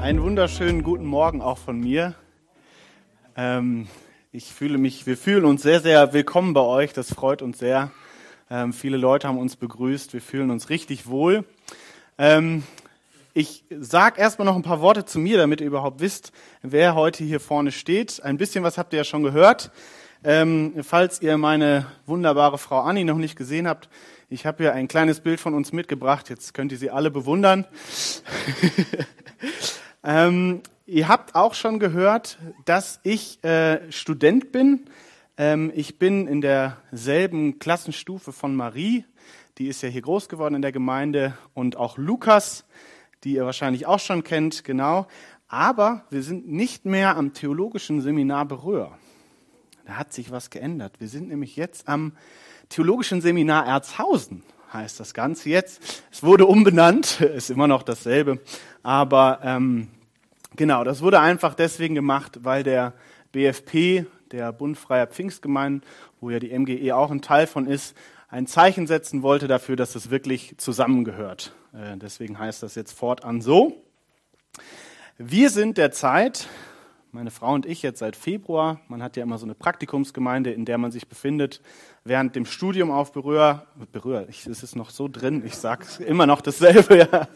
[0.00, 2.14] einen wunderschönen guten Morgen auch von mir.
[3.36, 3.88] Ähm,
[4.30, 6.92] ich fühle mich, wir fühlen uns sehr, sehr willkommen bei euch.
[6.92, 7.90] Das freut uns sehr.
[8.48, 10.12] Ähm, viele Leute haben uns begrüßt.
[10.12, 11.44] Wir fühlen uns richtig wohl.
[12.16, 12.62] Ähm,
[13.34, 17.24] ich sage erstmal noch ein paar Worte zu mir, damit ihr überhaupt wisst, wer heute
[17.24, 18.22] hier vorne steht.
[18.22, 19.72] Ein bisschen was habt ihr ja schon gehört.
[20.24, 23.88] Ähm, falls ihr meine wunderbare Frau Anni noch nicht gesehen habt,
[24.30, 26.28] ich habe hier ein kleines Bild von uns mitgebracht.
[26.28, 27.66] Jetzt könnt ihr sie alle bewundern.
[30.04, 34.86] Ähm, ihr habt auch schon gehört, dass ich äh, Student bin.
[35.36, 39.04] Ähm, ich bin in derselben Klassenstufe von Marie.
[39.58, 41.36] Die ist ja hier groß geworden in der Gemeinde.
[41.52, 42.64] Und auch Lukas,
[43.24, 45.06] die ihr wahrscheinlich auch schon kennt, genau.
[45.48, 48.96] Aber wir sind nicht mehr am theologischen Seminar Berühr.
[49.84, 51.00] Da hat sich was geändert.
[51.00, 52.12] Wir sind nämlich jetzt am
[52.68, 56.02] theologischen Seminar Erzhausen heißt das Ganze jetzt.
[56.10, 58.40] Es wurde umbenannt, ist immer noch dasselbe.
[58.82, 59.88] Aber ähm,
[60.58, 62.92] genau, das wurde einfach deswegen gemacht, weil der
[63.32, 65.82] BFP, der Bund Freier Pfingstgemeinden,
[66.20, 67.96] wo ja die MGE auch ein Teil von ist,
[68.28, 71.54] ein Zeichen setzen wollte dafür, dass es wirklich zusammengehört.
[71.72, 73.82] Äh, deswegen heißt das jetzt fortan so.
[75.16, 76.48] Wir sind derzeit
[77.10, 78.80] meine Frau und ich jetzt seit Februar.
[78.88, 81.62] Man hat ja immer so eine Praktikumsgemeinde, in der man sich befindet,
[82.04, 83.66] während dem Studium auf Berühr.
[83.92, 86.98] Berühr, ich, es ist noch so drin, ich sage immer noch dasselbe.
[87.10, 87.28] Ja.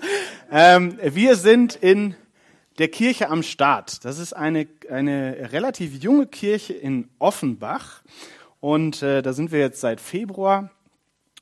[0.51, 2.15] Ähm, wir sind in
[2.79, 4.05] der Kirche am Start.
[4.05, 8.03] Das ist eine, eine relativ junge Kirche in Offenbach.
[8.61, 10.71] Und äh, da sind wir jetzt seit Februar.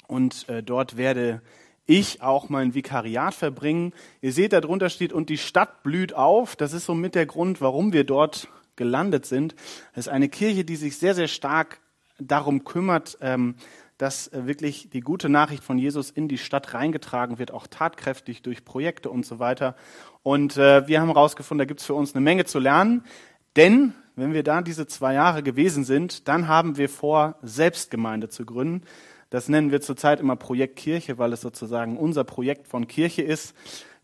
[0.07, 1.43] Und äh, dort werde
[1.87, 3.93] ich auch mein Vikariat verbringen.
[4.21, 6.57] Ihr seht, da drunter steht, und die Stadt blüht auf.
[6.57, 9.55] Das ist so mit der Grund, warum wir dort gelandet sind.
[9.93, 11.81] Es ist eine Kirche, die sich sehr, sehr stark
[12.19, 13.57] darum kümmert, ähm,
[14.01, 18.65] dass wirklich die gute Nachricht von Jesus in die Stadt reingetragen wird, auch tatkräftig durch
[18.65, 19.77] Projekte und so weiter.
[20.23, 23.05] Und äh, wir haben herausgefunden, da gibt es für uns eine Menge zu lernen.
[23.57, 28.47] Denn wenn wir da diese zwei Jahre gewesen sind, dann haben wir vor, Selbstgemeinde zu
[28.47, 28.87] gründen.
[29.29, 33.55] Das nennen wir zurzeit immer Projekt Kirche, weil es sozusagen unser Projekt von Kirche ist.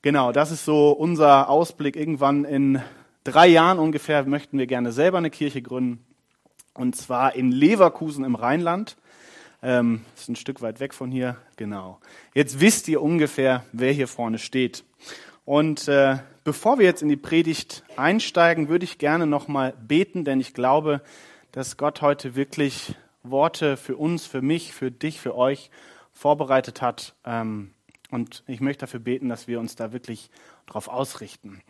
[0.02, 1.96] Genau, das ist so unser Ausblick.
[1.96, 2.82] Irgendwann in
[3.24, 6.04] drei Jahren ungefähr möchten wir gerne selber eine Kirche gründen.
[6.74, 8.98] Und zwar in Leverkusen im Rheinland.
[9.62, 11.36] Ähm, ist ein Stück weit weg von hier.
[11.56, 11.98] Genau.
[12.34, 14.84] Jetzt wisst ihr ungefähr, wer hier vorne steht.
[15.44, 20.40] Und äh, bevor wir jetzt in die Predigt einsteigen, würde ich gerne nochmal beten, denn
[20.40, 21.00] ich glaube,
[21.52, 25.70] dass Gott heute wirklich Worte für uns, für mich, für dich, für euch
[26.12, 27.14] vorbereitet hat.
[27.24, 27.72] Ähm,
[28.10, 30.30] und ich möchte dafür beten, dass wir uns da wirklich
[30.66, 31.62] darauf ausrichten.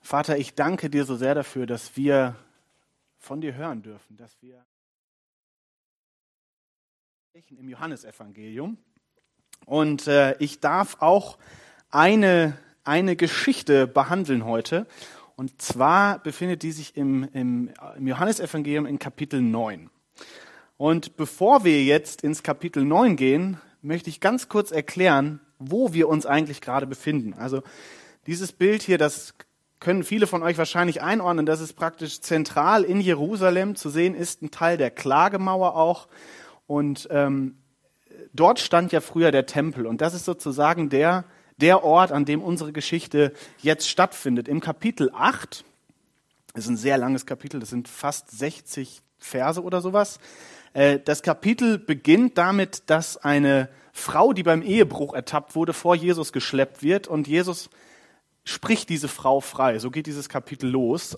[0.00, 2.36] Vater, ich danke dir so sehr dafür, dass wir
[3.18, 4.64] von dir hören dürfen, dass wir
[7.58, 8.78] im Johannesevangelium.
[9.66, 11.36] Und äh, ich darf auch
[11.90, 14.86] eine, eine Geschichte behandeln heute.
[15.34, 19.90] Und zwar befindet die sich im, im, im Johannesevangelium in Kapitel 9.
[20.76, 26.08] Und bevor wir jetzt ins Kapitel 9 gehen, möchte ich ganz kurz erklären, wo wir
[26.08, 27.34] uns eigentlich gerade befinden.
[27.34, 27.64] Also
[28.28, 29.34] dieses Bild hier, das
[29.80, 34.40] können viele von euch wahrscheinlich einordnen, das ist praktisch zentral in Jerusalem zu sehen, ist
[34.40, 36.06] ein Teil der Klagemauer auch.
[36.66, 37.56] Und ähm,
[38.32, 41.24] dort stand ja früher der Tempel und das ist sozusagen der,
[41.58, 44.48] der Ort, an dem unsere Geschichte jetzt stattfindet.
[44.48, 45.64] Im Kapitel 8,
[46.54, 50.18] das ist ein sehr langes Kapitel, das sind fast 60 Verse oder sowas.
[50.72, 56.32] Äh, das Kapitel beginnt damit, dass eine Frau, die beim Ehebruch ertappt wurde, vor Jesus
[56.32, 57.70] geschleppt wird und Jesus
[58.44, 59.78] spricht diese Frau frei.
[59.78, 61.16] So geht dieses Kapitel los.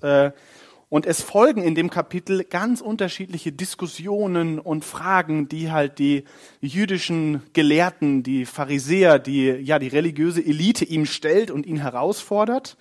[0.89, 6.25] Und es folgen in dem Kapitel ganz unterschiedliche Diskussionen und Fragen, die halt die
[6.61, 12.77] jüdischen Gelehrten, die Pharisäer, die, ja, die religiöse Elite ihm stellt und ihn herausfordert.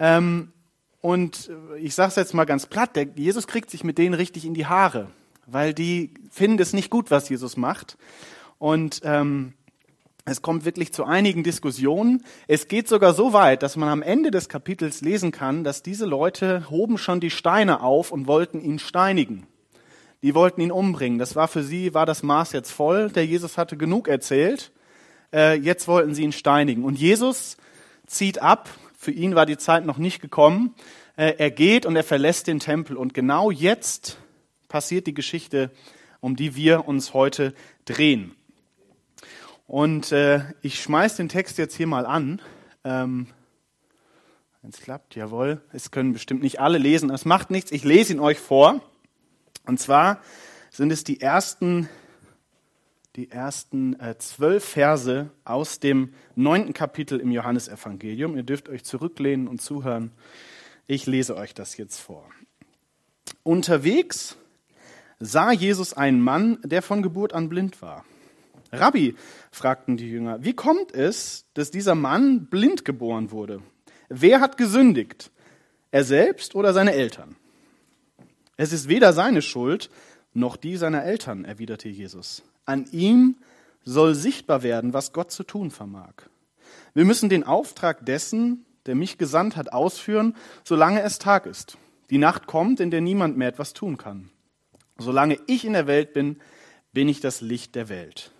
[0.00, 0.52] Ähm,
[1.00, 4.44] und ich sage es jetzt mal ganz platt, der Jesus kriegt sich mit denen richtig
[4.44, 5.08] in die Haare,
[5.46, 7.96] weil die finden es nicht gut, was Jesus macht.
[8.58, 9.52] Und ähm,
[10.26, 12.24] es kommt wirklich zu einigen Diskussionen.
[12.48, 16.04] Es geht sogar so weit, dass man am Ende des Kapitels lesen kann, dass diese
[16.04, 19.46] Leute hoben schon die Steine auf und wollten ihn steinigen.
[20.22, 21.18] Die wollten ihn umbringen.
[21.18, 23.10] Das war für sie, war das Maß jetzt voll.
[23.10, 24.72] Der Jesus hatte genug erzählt.
[25.32, 26.84] Äh, jetzt wollten sie ihn steinigen.
[26.84, 27.56] Und Jesus
[28.06, 28.68] zieht ab
[29.06, 30.74] für ihn war die Zeit noch nicht gekommen.
[31.16, 32.96] Äh, er geht und er verlässt den Tempel.
[32.96, 34.18] Und genau jetzt
[34.68, 35.70] passiert die Geschichte,
[36.20, 38.34] um die wir uns heute drehen.
[39.66, 42.40] Und äh, ich schmeiß den Text jetzt hier mal an.
[42.84, 43.26] Ähm,
[44.62, 45.60] es klappt, jawohl.
[45.72, 47.10] Es können bestimmt nicht alle lesen.
[47.10, 47.72] Es macht nichts.
[47.72, 48.80] Ich lese ihn euch vor.
[49.66, 50.20] Und zwar
[50.70, 51.88] sind es die ersten,
[53.16, 58.36] die ersten äh, zwölf Verse aus dem neunten Kapitel im Johannesevangelium.
[58.36, 60.12] Ihr dürft euch zurücklehnen und zuhören.
[60.86, 62.28] Ich lese euch das jetzt vor.
[63.42, 64.36] Unterwegs
[65.18, 68.04] sah Jesus einen Mann, der von Geburt an blind war.
[68.80, 69.14] Rabbi,
[69.50, 73.60] fragten die Jünger, wie kommt es, dass dieser Mann blind geboren wurde?
[74.08, 75.30] Wer hat gesündigt?
[75.90, 77.36] Er selbst oder seine Eltern?
[78.56, 79.90] Es ist weder seine Schuld
[80.32, 82.42] noch die seiner Eltern, erwiderte Jesus.
[82.64, 83.36] An ihm
[83.84, 86.12] soll sichtbar werden, was Gott zu tun vermag.
[86.94, 90.34] Wir müssen den Auftrag dessen, der mich gesandt hat, ausführen,
[90.64, 91.78] solange es Tag ist.
[92.10, 94.30] Die Nacht kommt, in der niemand mehr etwas tun kann.
[94.98, 96.38] Solange ich in der Welt bin,
[96.92, 98.30] bin ich das Licht der Welt.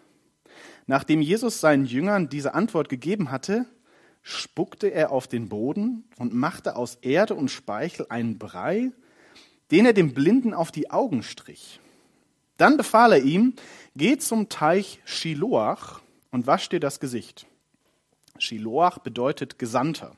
[0.86, 3.66] Nachdem Jesus seinen Jüngern diese Antwort gegeben hatte,
[4.22, 8.92] spuckte er auf den Boden und machte aus Erde und Speichel einen Brei,
[9.70, 11.80] den er dem Blinden auf die Augen strich.
[12.56, 13.54] Dann befahl er ihm,
[13.94, 16.00] geh zum Teich Shiloach
[16.30, 17.46] und wasch dir das Gesicht.
[18.38, 20.16] Shiloach bedeutet Gesandter.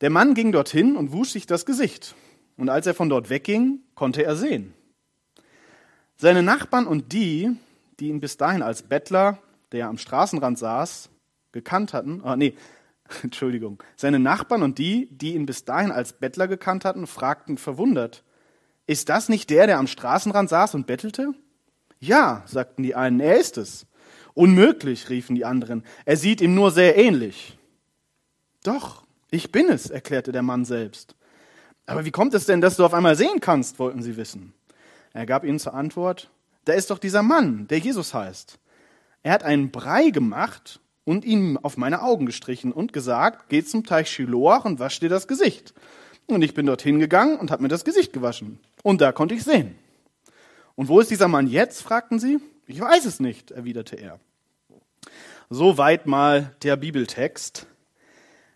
[0.00, 2.14] Der Mann ging dorthin und wusch sich das Gesicht.
[2.56, 4.74] Und als er von dort wegging, konnte er sehen.
[6.16, 7.50] Seine Nachbarn und die,
[8.00, 9.38] die ihn bis dahin als Bettler,
[9.72, 11.10] der am Straßenrand saß,
[11.52, 12.54] gekannt hatten, ah, nee,
[13.22, 18.24] Entschuldigung, seine Nachbarn und die, die ihn bis dahin als Bettler gekannt hatten, fragten verwundert,
[18.86, 21.32] ist das nicht der, der am Straßenrand saß und bettelte?
[22.00, 23.86] Ja, sagten die einen, er ist es.
[24.34, 27.58] Unmöglich, riefen die anderen, er sieht ihm nur sehr ähnlich.
[28.62, 31.14] Doch, ich bin es, erklärte der Mann selbst.
[31.86, 34.54] Aber wie kommt es denn, dass du auf einmal sehen kannst, wollten sie wissen.
[35.12, 36.30] Er gab ihnen zur Antwort,
[36.64, 38.58] da ist doch dieser Mann, der Jesus heißt.
[39.22, 43.84] Er hat einen Brei gemacht und ihn auf meine Augen gestrichen und gesagt, geh zum
[43.84, 45.74] Teich Shiloach und wasch dir das Gesicht.
[46.26, 48.60] Und ich bin dorthin gegangen und habe mir das Gesicht gewaschen.
[48.82, 49.76] Und da konnte ich sehen.
[50.76, 51.82] Und wo ist dieser Mann jetzt?
[51.82, 52.38] fragten sie.
[52.66, 54.20] Ich weiß es nicht, erwiderte er.
[55.50, 57.66] Soweit mal der Bibeltext.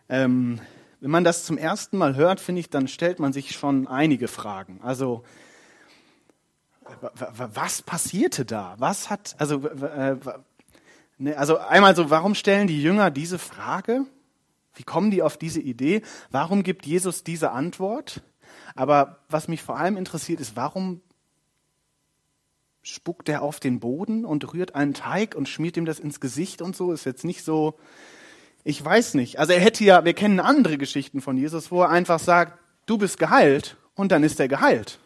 [0.09, 0.61] Ähm,
[1.01, 4.29] wenn man das zum ersten Mal hört, finde ich, dann stellt man sich schon einige
[4.29, 4.81] Fragen.
[4.83, 5.25] Also
[7.37, 8.75] was passierte da?
[8.79, 10.17] Was hat, also, äh,
[11.19, 14.07] ne, also einmal so, warum stellen die Jünger diese Frage?
[14.75, 16.03] Wie kommen die auf diese Idee?
[16.31, 18.23] Warum gibt Jesus diese Antwort?
[18.75, 21.01] Aber was mich vor allem interessiert, ist, warum
[22.83, 26.61] spuckt er auf den Boden und rührt einen Teig und schmiert ihm das ins Gesicht
[26.61, 26.93] und so?
[26.93, 27.79] Ist jetzt nicht so,
[28.65, 29.39] ich weiß nicht.
[29.39, 32.99] Also er hätte ja, wir kennen andere Geschichten von Jesus, wo er einfach sagt, du
[32.99, 34.99] bist geheilt und dann ist er geheilt.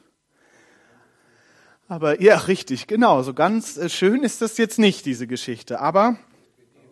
[1.90, 3.22] Aber ja, richtig, genau.
[3.22, 5.80] So ganz äh, schön ist das jetzt nicht, diese Geschichte.
[5.80, 6.18] Aber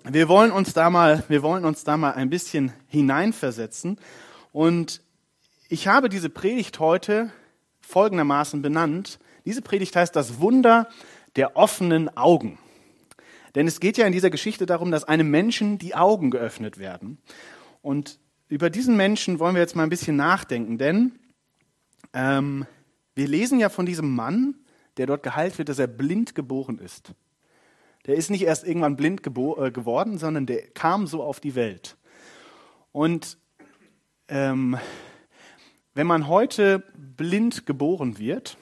[0.05, 3.99] wir wollen uns da mal, wir wollen uns da mal ein bisschen hineinversetzen.
[4.53, 5.03] Und
[5.69, 7.31] ich habe diese Predigt heute
[7.83, 9.19] folgendermaßen benannt.
[9.45, 10.89] Diese Predigt heißt das Wunder
[11.37, 12.59] der offenen Augen.
[13.55, 17.19] Denn es geht ja in dieser Geschichte darum, dass einem Menschen die Augen geöffnet werden.
[17.83, 18.19] Und
[18.49, 21.19] über diesen Menschen wollen wir jetzt mal ein bisschen nachdenken, denn
[22.15, 22.65] ähm,
[23.15, 24.55] wir lesen ja von diesem Mann,
[24.97, 27.13] der dort geheilt wird, dass er blind geboren ist.
[28.07, 31.97] Der ist nicht erst irgendwann blind äh, geworden, sondern der kam so auf die Welt.
[32.93, 33.39] Und
[34.29, 34.79] ähm,
[35.95, 38.57] wenn man heute blind geboren wird,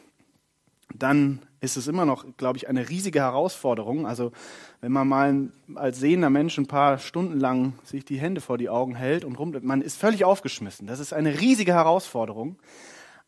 [0.95, 4.07] dann ist es immer noch, glaube ich, eine riesige Herausforderung.
[4.07, 4.33] Also
[4.81, 8.69] wenn man mal als sehender Mensch ein paar Stunden lang sich die Hände vor die
[8.69, 10.87] Augen hält und rum, man ist völlig aufgeschmissen.
[10.87, 12.57] Das ist eine riesige Herausforderung.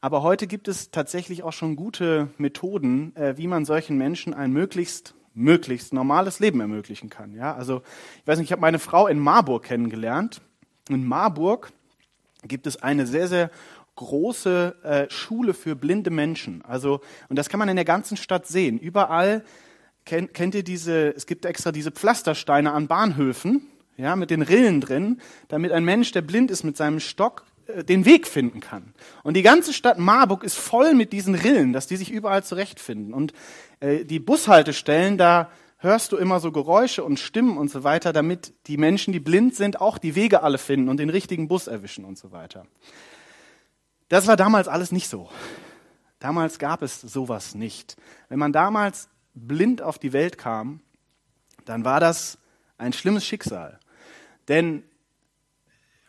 [0.01, 4.53] Aber heute gibt es tatsächlich auch schon gute Methoden, äh, wie man solchen Menschen ein
[4.53, 7.35] möglichst möglichst normales Leben ermöglichen kann.
[7.35, 7.83] Ja, also
[8.21, 10.41] ich weiß nicht, ich habe meine Frau in Marburg kennengelernt.
[10.89, 11.73] In Marburg
[12.43, 13.51] gibt es eine sehr sehr
[13.97, 16.63] große äh, Schule für blinde Menschen.
[16.65, 18.79] Also und das kann man in der ganzen Stadt sehen.
[18.79, 19.45] Überall
[20.07, 21.15] kennt, kennt ihr diese?
[21.15, 23.67] Es gibt extra diese Pflastersteine an Bahnhöfen,
[23.99, 27.45] ja, mit den Rillen drin, damit ein Mensch, der blind ist, mit seinem Stock
[27.83, 28.95] den Weg finden kann.
[29.23, 33.13] Und die ganze Stadt Marburg ist voll mit diesen Rillen, dass die sich überall zurechtfinden.
[33.13, 33.33] Und
[33.81, 38.55] äh, die Bushaltestellen, da hörst du immer so Geräusche und Stimmen und so weiter, damit
[38.67, 42.05] die Menschen, die blind sind, auch die Wege alle finden und den richtigen Bus erwischen
[42.05, 42.67] und so weiter.
[44.09, 45.29] Das war damals alles nicht so.
[46.19, 47.97] Damals gab es sowas nicht.
[48.29, 50.81] Wenn man damals blind auf die Welt kam,
[51.65, 52.39] dann war das
[52.79, 53.79] ein schlimmes Schicksal.
[54.49, 54.85] Denn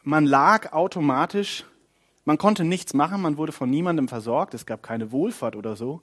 [0.07, 1.65] man lag automatisch
[2.23, 6.01] Man konnte nichts machen, man wurde von niemandem versorgt, es gab keine Wohlfahrt oder so.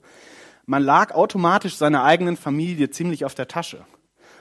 [0.65, 3.85] Man lag automatisch seiner eigenen Familie ziemlich auf der Tasche.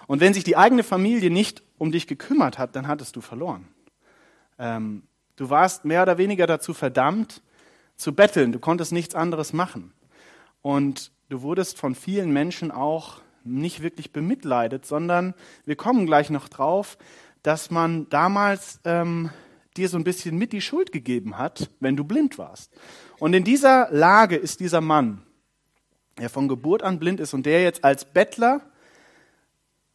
[0.07, 3.69] Und wenn sich die eigene Familie nicht um dich gekümmert hat, dann hattest du verloren.
[4.59, 5.03] Ähm,
[5.37, 7.43] du warst mehr oder weniger dazu verdammt,
[7.97, 8.53] zu betteln.
[8.53, 9.93] Du konntest nichts anderes machen.
[10.63, 15.35] Und du wurdest von vielen Menschen auch nicht wirklich bemitleidet, sondern
[15.67, 16.97] wir kommen gleich noch drauf,
[17.43, 19.29] dass man damals ähm,
[19.77, 22.73] dir so ein bisschen mit die Schuld gegeben hat, wenn du blind warst.
[23.19, 25.23] Und in dieser Lage ist dieser Mann,
[26.19, 28.61] der von Geburt an blind ist und der jetzt als Bettler,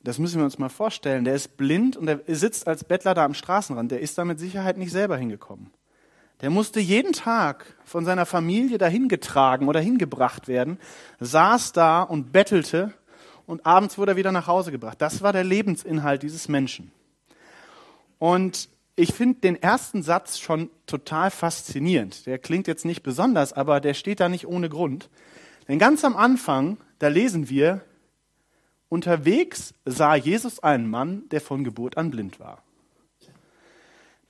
[0.01, 3.25] das müssen wir uns mal vorstellen, der ist blind und der sitzt als Bettler da
[3.25, 5.71] am Straßenrand, der ist da mit Sicherheit nicht selber hingekommen.
[6.41, 10.79] Der musste jeden Tag von seiner Familie dahin getragen oder hingebracht werden,
[11.19, 12.93] saß da und bettelte
[13.45, 15.01] und abends wurde er wieder nach Hause gebracht.
[15.01, 16.91] Das war der Lebensinhalt dieses Menschen.
[18.19, 18.69] Und
[18.99, 22.25] ich finde den ersten Satz schon total faszinierend.
[22.25, 25.09] Der klingt jetzt nicht besonders, aber der steht da nicht ohne Grund.
[25.69, 27.81] Denn ganz am Anfang, da lesen wir,
[28.89, 32.61] unterwegs sah Jesus einen Mann, der von Geburt an blind war.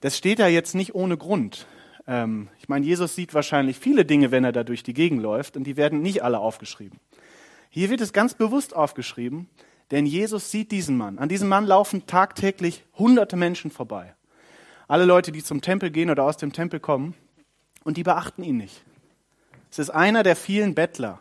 [0.01, 1.65] Das steht da jetzt nicht ohne Grund.
[2.05, 5.57] Ähm, ich meine, Jesus sieht wahrscheinlich viele Dinge, wenn er da durch die Gegend läuft,
[5.57, 6.99] und die werden nicht alle aufgeschrieben.
[7.71, 9.49] Hier wird es ganz bewusst aufgeschrieben,
[9.89, 11.17] denn Jesus sieht diesen Mann.
[11.17, 14.13] An diesem Mann laufen tagtäglich hunderte Menschen vorbei.
[14.89, 17.13] Alle Leute, die zum Tempel gehen oder aus dem Tempel kommen,
[17.83, 18.83] und die beachten ihn nicht.
[19.71, 21.19] Es ist einer der vielen Bettler.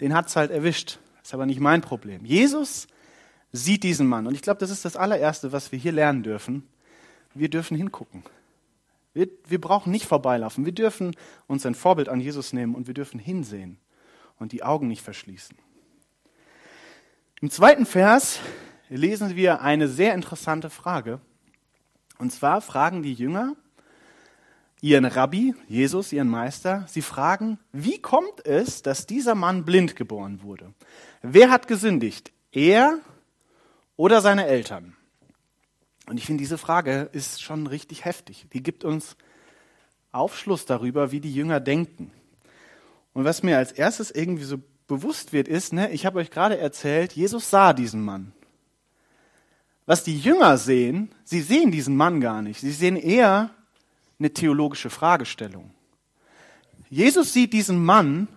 [0.00, 0.98] Den hat es halt erwischt.
[1.22, 2.24] Ist aber nicht mein Problem.
[2.24, 2.86] Jesus
[3.50, 4.26] sieht diesen Mann.
[4.26, 6.68] Und ich glaube, das ist das allererste, was wir hier lernen dürfen.
[7.34, 8.22] Wir dürfen hingucken.
[9.14, 10.66] Wir, wir brauchen nicht vorbeilaufen.
[10.66, 11.16] Wir dürfen
[11.46, 13.78] uns ein Vorbild an Jesus nehmen und wir dürfen hinsehen
[14.38, 15.56] und die Augen nicht verschließen.
[17.40, 18.38] Im zweiten Vers
[18.90, 21.20] lesen wir eine sehr interessante Frage.
[22.18, 23.54] Und zwar fragen die Jünger
[24.80, 30.42] ihren Rabbi, Jesus, ihren Meister, sie fragen, wie kommt es, dass dieser Mann blind geboren
[30.42, 30.72] wurde?
[31.22, 32.32] Wer hat gesündigt?
[32.52, 32.98] Er
[33.96, 34.96] oder seine Eltern?
[36.08, 38.46] Und ich finde, diese Frage ist schon richtig heftig.
[38.52, 39.16] Die gibt uns
[40.12, 42.12] Aufschluss darüber, wie die Jünger denken.
[43.12, 46.58] Und was mir als erstes irgendwie so bewusst wird, ist, ne, ich habe euch gerade
[46.58, 48.32] erzählt, Jesus sah diesen Mann.
[49.86, 52.60] Was die Jünger sehen, sie sehen diesen Mann gar nicht.
[52.60, 53.50] Sie sehen eher
[54.18, 55.70] eine theologische Fragestellung.
[56.90, 58.28] Jesus sieht diesen Mann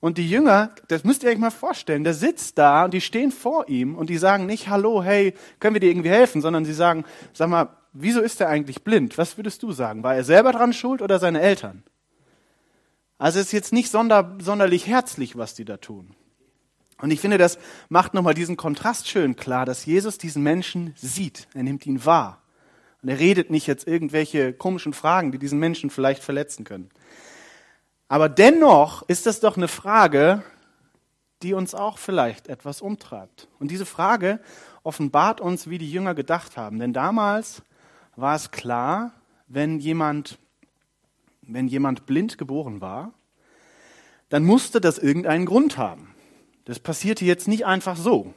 [0.00, 3.32] und die Jünger, das müsst ihr euch mal vorstellen, der sitzt da und die stehen
[3.32, 6.74] vor ihm und die sagen nicht, hallo, hey, können wir dir irgendwie helfen, sondern sie
[6.74, 9.16] sagen, sag mal, wieso ist er eigentlich blind?
[9.16, 10.02] Was würdest du sagen?
[10.02, 11.84] War er selber dran schuld oder seine Eltern?
[13.16, 16.14] Also es ist jetzt nicht sonder, sonderlich herzlich, was die da tun.
[17.04, 17.58] Und ich finde, das
[17.90, 21.48] macht nochmal diesen Kontrast schön klar, dass Jesus diesen Menschen sieht.
[21.52, 22.40] Er nimmt ihn wahr.
[23.02, 26.88] Und er redet nicht jetzt irgendwelche komischen Fragen, die diesen Menschen vielleicht verletzen können.
[28.08, 30.42] Aber dennoch ist das doch eine Frage,
[31.42, 33.48] die uns auch vielleicht etwas umtreibt.
[33.58, 34.40] Und diese Frage
[34.82, 36.78] offenbart uns, wie die Jünger gedacht haben.
[36.78, 37.60] Denn damals
[38.16, 39.12] war es klar,
[39.46, 40.38] wenn jemand
[41.42, 43.12] wenn jemand blind geboren war,
[44.30, 46.13] dann musste das irgendeinen Grund haben.
[46.64, 48.32] Das passierte jetzt nicht einfach so.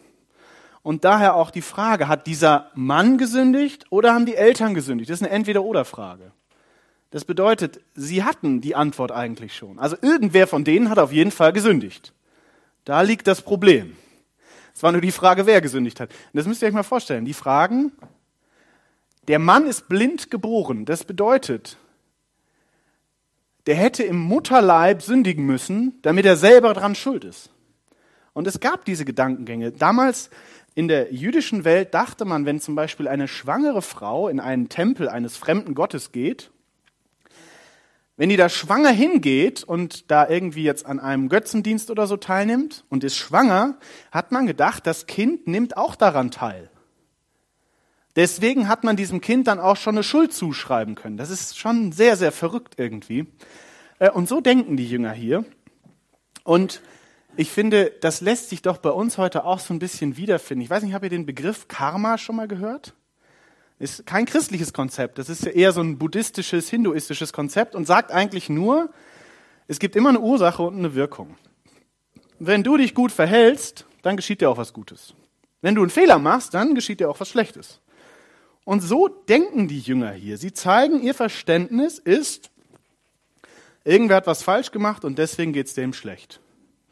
[0.83, 5.09] Und daher auch die Frage, hat dieser Mann gesündigt oder haben die Eltern gesündigt?
[5.09, 6.31] Das ist eine Entweder-oder-Frage.
[7.11, 9.79] Das bedeutet, sie hatten die Antwort eigentlich schon.
[9.79, 12.13] Also irgendwer von denen hat auf jeden Fall gesündigt.
[12.85, 13.95] Da liegt das Problem.
[14.73, 16.09] Es war nur die Frage, wer gesündigt hat.
[16.09, 17.25] Und das müsst ihr euch mal vorstellen.
[17.25, 17.91] Die Fragen,
[19.27, 20.85] der Mann ist blind geboren.
[20.85, 21.77] Das bedeutet,
[23.65, 27.49] der hätte im Mutterleib sündigen müssen, damit er selber dran schuld ist.
[28.37, 29.71] Und es gab diese Gedankengänge.
[29.71, 30.29] Damals
[30.75, 35.09] in der jüdischen Welt dachte man, wenn zum Beispiel eine schwangere Frau in einen Tempel
[35.09, 36.51] eines fremden Gottes geht,
[38.15, 42.85] wenn die da schwanger hingeht und da irgendwie jetzt an einem Götzendienst oder so teilnimmt
[42.89, 43.79] und ist schwanger,
[44.11, 46.69] hat man gedacht, das Kind nimmt auch daran teil.
[48.15, 51.17] Deswegen hat man diesem Kind dann auch schon eine Schuld zuschreiben können.
[51.17, 53.25] Das ist schon sehr, sehr verrückt irgendwie.
[53.97, 55.43] Äh, und so denken die Jünger hier.
[56.43, 56.83] Und
[57.37, 60.63] ich finde, das lässt sich doch bei uns heute auch so ein bisschen wiederfinden.
[60.63, 62.95] Ich weiß nicht, habt ihr den Begriff Karma schon mal gehört?
[63.79, 65.19] Ist kein christliches Konzept.
[65.19, 68.89] Das ist ja eher so ein buddhistisches, hinduistisches Konzept und sagt eigentlich nur,
[69.67, 71.37] es gibt immer eine Ursache und eine Wirkung.
[72.39, 75.13] Wenn du dich gut verhältst, dann geschieht dir auch was Gutes.
[75.61, 77.81] Wenn du einen Fehler machst, dann geschieht dir auch was Schlechtes.
[78.63, 80.37] Und so denken die Jünger hier.
[80.37, 82.49] Sie zeigen, ihr Verständnis ist,
[83.83, 86.41] irgendwer hat was falsch gemacht und deswegen geht es dem schlecht.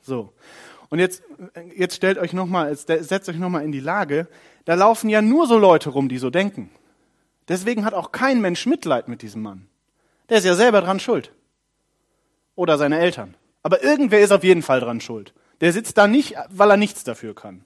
[0.05, 0.31] So.
[0.89, 1.23] Und jetzt,
[1.75, 4.27] jetzt stellt euch noch setzt euch nochmal in die Lage,
[4.65, 6.69] da laufen ja nur so Leute rum, die so denken.
[7.47, 9.67] Deswegen hat auch kein Mensch Mitleid mit diesem Mann.
[10.29, 11.31] Der ist ja selber dran schuld.
[12.55, 13.35] Oder seine Eltern.
[13.63, 15.33] Aber irgendwer ist auf jeden Fall dran schuld.
[15.61, 17.63] Der sitzt da nicht, weil er nichts dafür kann.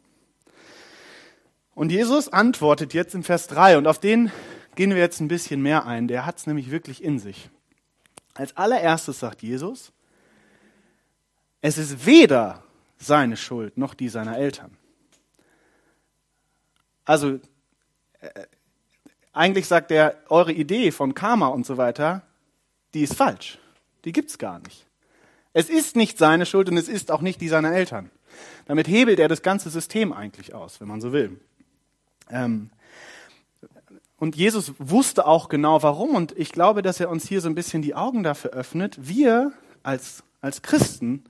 [1.75, 4.31] Und Jesus antwortet jetzt im Vers 3 und auf den
[4.75, 6.07] gehen wir jetzt ein bisschen mehr ein.
[6.07, 7.49] Der hat es nämlich wirklich in sich.
[8.33, 9.91] Als allererstes sagt Jesus,
[11.61, 12.63] es ist weder
[12.97, 14.75] seine Schuld noch die seiner Eltern.
[17.05, 17.39] Also
[18.19, 18.29] äh,
[19.33, 22.23] eigentlich sagt er, eure Idee von Karma und so weiter,
[22.93, 23.57] die ist falsch.
[24.05, 24.85] Die gibt's gar nicht.
[25.53, 28.11] Es ist nicht seine Schuld und es ist auch nicht die seiner Eltern.
[28.65, 31.39] Damit hebelt er das ganze System eigentlich aus, wenn man so will.
[32.29, 32.69] Ähm,
[34.17, 36.13] und Jesus wusste auch genau warum.
[36.15, 38.97] Und ich glaube, dass er uns hier so ein bisschen die Augen dafür öffnet.
[38.99, 41.23] Wir als, als Christen,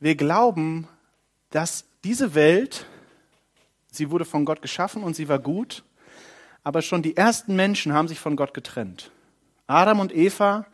[0.00, 0.88] wir glauben,
[1.50, 2.86] dass diese Welt,
[3.92, 5.84] sie wurde von Gott geschaffen und sie war gut,
[6.64, 9.10] aber schon die ersten Menschen haben sich von Gott getrennt.
[9.66, 10.66] Adam und Eva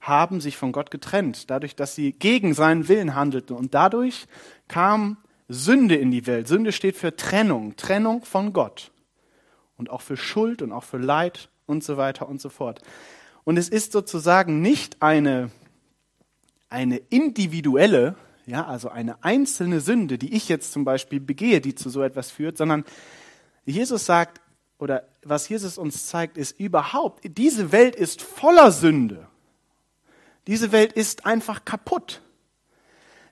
[0.00, 3.56] haben sich von Gott getrennt, dadurch, dass sie gegen seinen Willen handelten.
[3.56, 4.26] Und dadurch
[4.68, 5.16] kam
[5.48, 6.46] Sünde in die Welt.
[6.46, 8.92] Sünde steht für Trennung, Trennung von Gott.
[9.76, 12.80] Und auch für Schuld und auch für Leid und so weiter und so fort.
[13.44, 15.50] Und es ist sozusagen nicht eine,
[16.68, 18.14] eine individuelle,
[18.46, 22.30] ja, also eine einzelne Sünde, die ich jetzt zum Beispiel begehe, die zu so etwas
[22.30, 22.84] führt, sondern
[23.64, 24.40] Jesus sagt,
[24.78, 29.28] oder was Jesus uns zeigt, ist überhaupt, diese Welt ist voller Sünde.
[30.46, 32.20] Diese Welt ist einfach kaputt.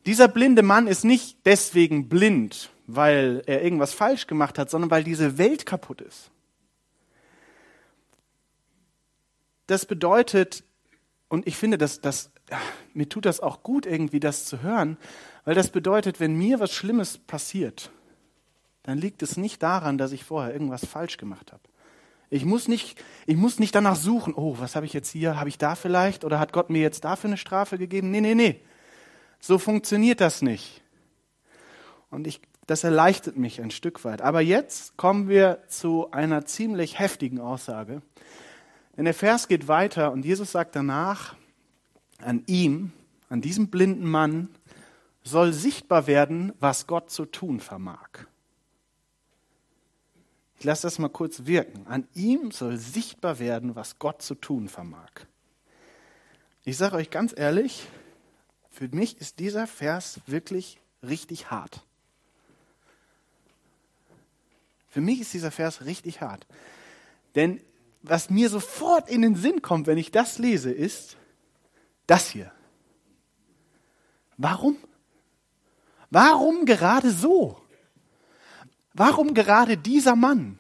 [0.07, 5.05] Dieser blinde Mann ist nicht deswegen blind, weil er irgendwas falsch gemacht hat, sondern weil
[5.05, 6.31] diese Welt kaputt ist.
[9.67, 10.65] Das bedeutet,
[11.29, 12.32] und ich finde, dass das,
[12.95, 14.97] mir tut das auch gut, irgendwie das zu hören,
[15.45, 17.91] weil das bedeutet, wenn mir was Schlimmes passiert,
[18.83, 21.63] dann liegt es nicht daran, dass ich vorher irgendwas falsch gemacht habe.
[22.31, 25.39] Ich muss nicht, ich muss nicht danach suchen, oh, was habe ich jetzt hier?
[25.39, 26.25] Habe ich da vielleicht?
[26.25, 28.11] Oder hat Gott mir jetzt dafür eine Strafe gegeben?
[28.11, 28.61] Nee, nee, nee.
[29.39, 30.83] So funktioniert das nicht.
[32.11, 34.23] Und ich, das erleichtert mich ein Stück weit.
[34.23, 38.01] Aber jetzt kommen wir zu einer ziemlich heftigen Aussage.
[38.97, 41.35] Denn der Vers geht weiter und Jesus sagt danach,
[42.23, 42.93] an ihm,
[43.29, 44.49] an diesem blinden Mann,
[45.25, 48.09] soll sichtbar werden, was Gott zu tun vermag.
[50.59, 51.87] Ich lasse das mal kurz wirken.
[51.87, 55.11] An ihm soll sichtbar werden, was Gott zu tun vermag.
[56.65, 57.87] Ich sage euch ganz ehrlich,
[58.71, 61.83] für mich ist dieser Vers wirklich richtig hart.
[64.89, 66.47] Für mich ist dieser Vers richtig hart.
[67.35, 67.61] Denn
[68.03, 71.17] was mir sofort in den Sinn kommt, wenn ich das lese, ist
[72.13, 72.53] das hier.
[74.37, 74.77] Warum?
[76.11, 77.59] Warum gerade so?
[78.93, 80.59] Warum gerade dieser Mann?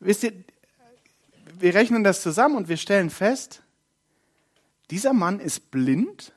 [0.00, 0.32] Wisst ihr,
[1.60, 3.62] wir rechnen das zusammen und wir stellen fest,
[4.90, 6.32] dieser Mann ist blind,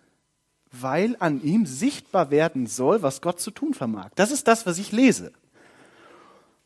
[0.72, 4.12] weil an ihm sichtbar werden soll, was Gott zu tun vermag.
[4.14, 5.34] Das ist das, was ich lese.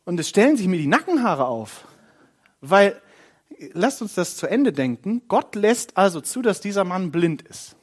[0.03, 1.87] Und es stellen sich mir die Nackenhaare auf,
[2.59, 3.01] weil,
[3.73, 7.75] lasst uns das zu Ende denken, Gott lässt also zu, dass dieser Mann blind ist.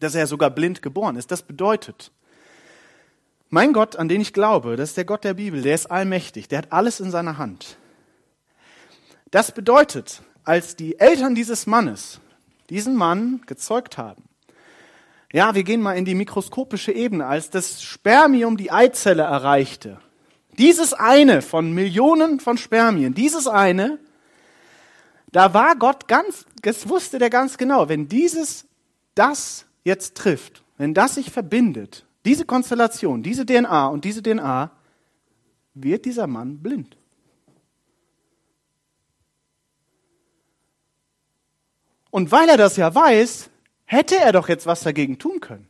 [0.00, 1.30] Dass er sogar blind geboren ist.
[1.30, 2.12] Das bedeutet,
[3.48, 6.48] mein Gott, an den ich glaube, das ist der Gott der Bibel, der ist allmächtig,
[6.48, 7.76] der hat alles in seiner Hand.
[9.30, 12.20] Das bedeutet, als die Eltern dieses Mannes
[12.70, 14.24] diesen Mann gezeugt haben.
[15.32, 19.98] Ja, wir gehen mal in die mikroskopische Ebene, als das Spermium die Eizelle erreichte.
[20.58, 23.98] Dieses eine von Millionen von Spermien, dieses eine,
[25.36, 28.66] da war Gott ganz, das wusste der ganz genau, wenn dieses,
[29.14, 34.70] das jetzt trifft, wenn das sich verbindet, diese Konstellation, diese DNA und diese DNA,
[35.74, 36.96] wird dieser Mann blind.
[42.08, 43.50] Und weil er das ja weiß,
[43.84, 45.68] hätte er doch jetzt was dagegen tun können.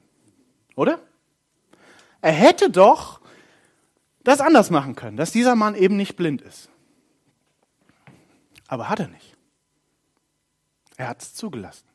[0.76, 1.00] Oder?
[2.20, 3.20] Er hätte doch
[4.22, 6.68] das anders machen können, dass dieser Mann eben nicht blind ist.
[8.68, 9.35] Aber hat er nicht.
[10.96, 11.86] Er hat es zugelassen.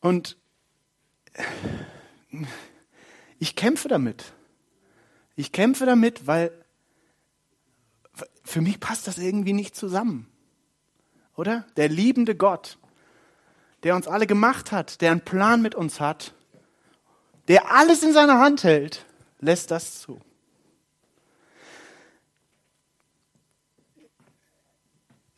[0.00, 0.36] Und
[3.38, 4.32] ich kämpfe damit.
[5.36, 6.52] Ich kämpfe damit, weil
[8.44, 10.30] für mich passt das irgendwie nicht zusammen
[11.38, 11.64] oder?
[11.76, 12.78] Der liebende Gott,
[13.84, 16.34] der uns alle gemacht hat, der einen Plan mit uns hat,
[17.46, 19.06] der alles in seiner Hand hält,
[19.38, 20.20] lässt das zu.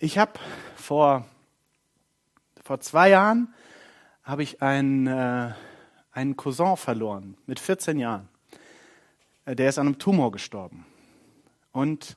[0.03, 0.41] Ich habe
[0.77, 1.27] vor,
[2.65, 3.53] vor zwei Jahren
[4.23, 5.53] habe ich einen, äh,
[6.11, 8.27] einen Cousin verloren mit 14 Jahren.
[9.45, 10.87] Äh, der ist an einem Tumor gestorben.
[11.73, 12.17] Und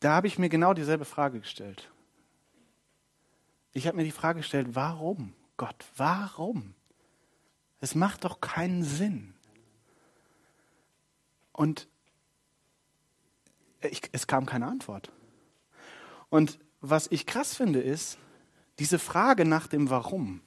[0.00, 1.90] da habe ich mir genau dieselbe Frage gestellt.
[3.72, 6.74] Ich habe mir die Frage gestellt, warum, Gott, warum?
[7.80, 9.32] Es macht doch keinen Sinn.
[11.52, 11.88] Und
[13.80, 15.10] ich, es kam keine Antwort.
[16.32, 18.16] Und was ich krass finde, ist,
[18.78, 20.40] diese Frage nach dem Warum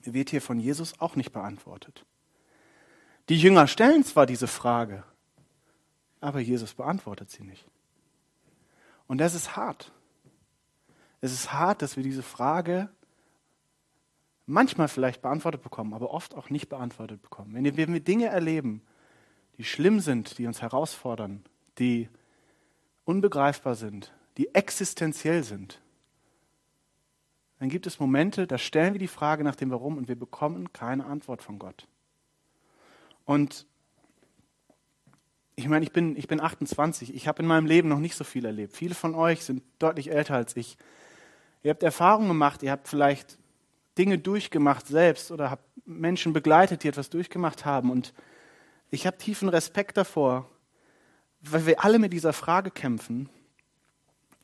[0.00, 2.06] wird hier von Jesus auch nicht beantwortet.
[3.28, 5.04] Die Jünger stellen zwar diese Frage,
[6.22, 7.66] aber Jesus beantwortet sie nicht.
[9.06, 9.92] Und das ist hart.
[11.20, 12.88] Es ist hart, dass wir diese Frage
[14.46, 17.52] manchmal vielleicht beantwortet bekommen, aber oft auch nicht beantwortet bekommen.
[17.52, 18.80] Wenn wir, Dinge erleben,
[19.58, 21.44] die schlimm sind, die uns herausfordern,
[21.76, 22.08] die
[23.04, 25.80] unbegreifbar sind, die existenziell sind,
[27.58, 30.72] dann gibt es Momente, da stellen wir die Frage nach dem Warum und wir bekommen
[30.72, 31.88] keine Antwort von Gott.
[33.24, 33.66] Und
[35.56, 38.24] ich meine, ich bin, ich bin 28, ich habe in meinem Leben noch nicht so
[38.24, 38.76] viel erlebt.
[38.76, 40.76] Viele von euch sind deutlich älter als ich.
[41.62, 43.38] Ihr habt Erfahrungen gemacht, ihr habt vielleicht
[43.96, 47.90] Dinge durchgemacht selbst oder habt Menschen begleitet, die etwas durchgemacht haben.
[47.90, 48.12] Und
[48.90, 50.50] ich habe tiefen Respekt davor,
[51.40, 53.30] weil wir alle mit dieser Frage kämpfen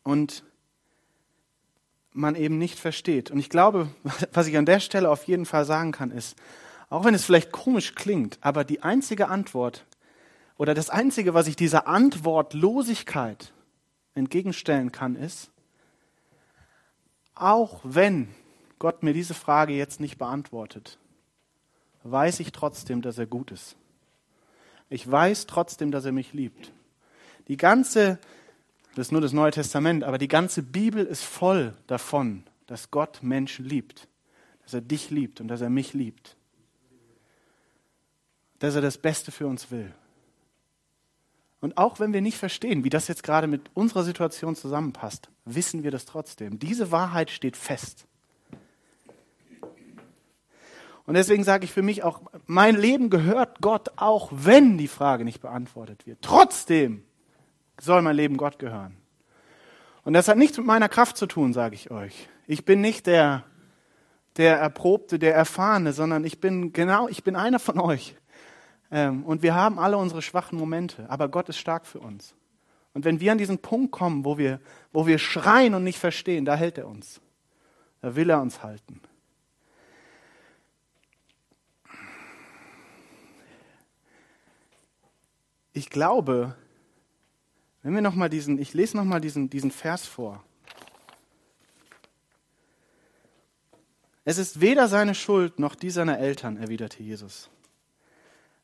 [0.03, 0.45] und
[2.13, 3.31] man eben nicht versteht.
[3.31, 3.89] Und ich glaube,
[4.33, 6.37] was ich an der Stelle auf jeden Fall sagen kann, ist,
[6.91, 9.87] auch wenn es vielleicht komisch klingt, aber die einzige Antwort
[10.59, 13.53] oder das einzige, was ich dieser Antwortlosigkeit
[14.15, 15.51] entgegenstellen kann, ist,
[17.35, 18.29] auch wenn
[18.79, 20.99] Gott mir diese Frage jetzt nicht beantwortet,
[22.05, 23.77] weiß ich trotzdem, dass er gut ist.
[24.91, 26.73] Ich weiß trotzdem, dass er mich liebt.
[27.49, 28.19] Die ganze
[28.95, 33.23] das ist nur das Neue Testament, aber die ganze Bibel ist voll davon, dass Gott
[33.23, 34.09] Menschen liebt,
[34.63, 36.37] dass er dich liebt und dass er mich liebt,
[38.59, 39.93] dass er das Beste für uns will.
[41.61, 45.85] Und auch wenn wir nicht verstehen, wie das jetzt gerade mit unserer Situation zusammenpasst, wissen
[45.85, 46.59] wir das trotzdem.
[46.59, 48.07] Diese Wahrheit steht fest.
[51.07, 55.25] Und deswegen sage ich für mich auch, mein Leben gehört Gott, auch wenn die Frage
[55.25, 56.19] nicht beantwortet wird.
[56.23, 57.05] Trotzdem
[57.83, 58.97] soll mein Leben Gott gehören.
[60.05, 62.29] Und das hat nichts mit meiner Kraft zu tun, sage ich euch.
[62.47, 63.45] Ich bin nicht der,
[64.37, 68.17] der Erprobte, der Erfahrene, sondern ich bin genau, ich bin einer von euch.
[68.91, 72.35] Ähm, und wir haben alle unsere schwachen Momente, aber Gott ist stark für uns.
[72.95, 74.61] Und wenn wir an diesen Punkt kommen, wo wir,
[74.93, 77.21] wo wir schreien und nicht verstehen, da hält er uns.
[78.01, 79.01] Da will er uns halten.
[85.73, 86.55] Ich glaube,
[87.83, 90.43] wenn wir noch mal diesen, ich lese noch mal diesen, diesen Vers vor.
[94.25, 97.51] Es ist weder seine Schuld noch die seiner Eltern, erwiderte Jesus.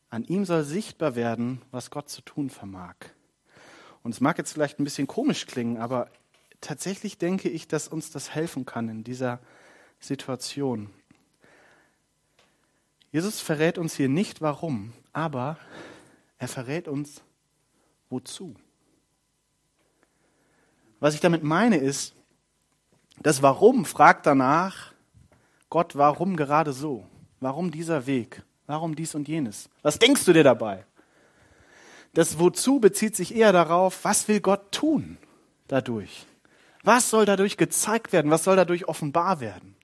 [0.08, 2.94] An ihm soll sichtbar werden, was Gott zu tun vermag.
[4.04, 6.08] Und es mag jetzt vielleicht ein bisschen komisch klingen, aber
[6.60, 9.40] tatsächlich denke ich, dass uns das helfen kann in dieser
[9.98, 10.90] Situation.
[13.10, 15.58] Jesus verrät uns hier nicht warum, aber
[16.38, 17.22] er verrät uns
[18.10, 18.54] wozu.
[21.00, 22.14] Was ich damit meine ist,
[23.20, 24.92] das Warum fragt danach,
[25.70, 27.06] Gott, warum gerade so?
[27.40, 28.42] Warum dieser Weg?
[28.66, 29.68] Warum dies und jenes?
[29.82, 30.84] Was denkst du dir dabei?
[32.14, 35.18] Das Wozu bezieht sich eher darauf, was will Gott tun
[35.68, 36.26] dadurch?
[36.82, 38.30] Was soll dadurch gezeigt werden?
[38.30, 39.76] Was soll dadurch offenbar werden?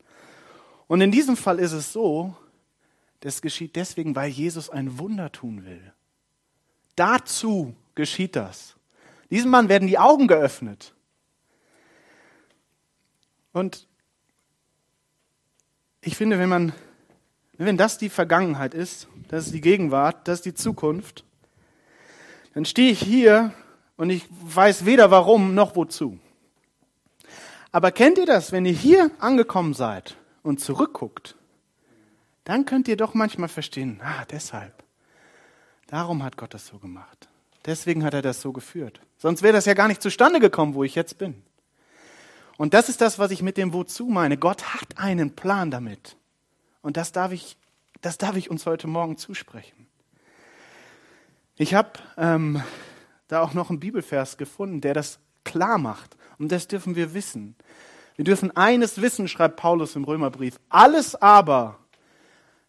[0.87, 2.35] Und in diesem Fall ist es so,
[3.21, 5.93] das geschieht deswegen, weil Jesus ein Wunder tun will.
[6.97, 8.75] Dazu geschieht das.
[9.31, 10.94] Diesem Mann werden die Augen geöffnet.
[13.55, 13.87] Und
[16.03, 16.73] ich finde, wenn man,
[17.57, 21.25] wenn das die Vergangenheit ist, das ist die Gegenwart, das ist die Zukunft,
[22.53, 23.55] dann stehe ich hier
[23.97, 26.19] und ich weiß weder warum noch wozu.
[27.71, 31.37] Aber kennt ihr das, wenn ihr hier angekommen seid und zurückguckt,
[32.43, 34.83] dann könnt ihr doch manchmal verstehen, ah, deshalb.
[35.87, 37.29] Darum hat Gott das so gemacht.
[37.67, 39.01] Deswegen hat er das so geführt.
[39.17, 41.43] Sonst wäre das ja gar nicht zustande gekommen, wo ich jetzt bin.
[42.57, 44.37] Und das ist das, was ich mit dem Wozu meine.
[44.37, 46.17] Gott hat einen Plan damit.
[46.83, 47.57] Und das darf ich,
[48.01, 49.87] das darf ich uns heute Morgen zusprechen.
[51.57, 52.63] Ich habe ähm,
[53.29, 56.17] da auch noch einen Bibelvers gefunden, der das klar macht.
[56.39, 57.57] Und das dürfen wir wissen.
[58.17, 60.61] Wir dürfen eines wissen, schreibt Paulus im Römerbrief.
[60.69, 61.79] Alles aber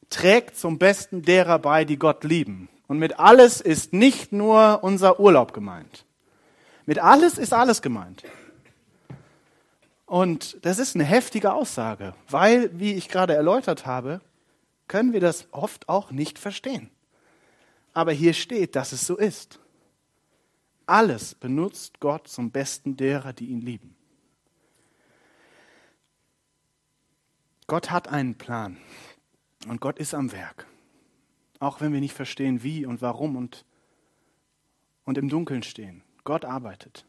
[0.10, 2.70] trägt zum Besten derer bei, die Gott lieben.
[2.88, 6.06] Und mit alles ist nicht nur unser Urlaub gemeint.
[6.86, 8.24] Mit alles ist alles gemeint.
[10.06, 14.22] Und das ist eine heftige Aussage, weil, wie ich gerade erläutert habe,
[14.88, 16.92] können wir das oft auch nicht verstehen.
[17.94, 19.60] Aber hier steht, dass es so ist.
[20.88, 23.96] alles benutzt Gott zum Besten derer, die ihn lieben.
[27.66, 28.78] Gott hat einen Plan
[29.68, 30.68] und Gott ist am Werk.
[31.60, 33.66] Auch wenn wir nicht verstehen, wie und warum und,
[35.06, 36.04] und im Dunkeln stehen.
[36.24, 37.06] Gott arbeitet.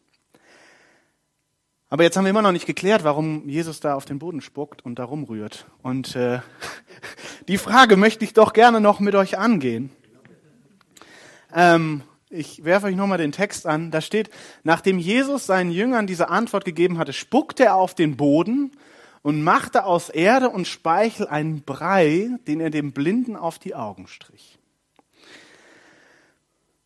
[1.89, 4.85] Aber jetzt haben wir immer noch nicht geklärt, warum Jesus da auf den Boden spuckt
[4.85, 5.67] und da rumrührt.
[5.83, 6.41] Und äh,
[7.49, 9.91] die Frage möchte ich doch gerne noch mit euch angehen.
[11.55, 13.93] Ähm, ich werfe euch nochmal den Text an.
[13.93, 14.31] Da steht,
[14.65, 18.73] nachdem Jesus seinen Jüngern diese Antwort gegeben hatte, spuckte er auf den Boden
[19.23, 24.09] und machte aus Erde und Speichel einen Brei, den er dem Blinden auf die Augen
[24.09, 24.59] strich.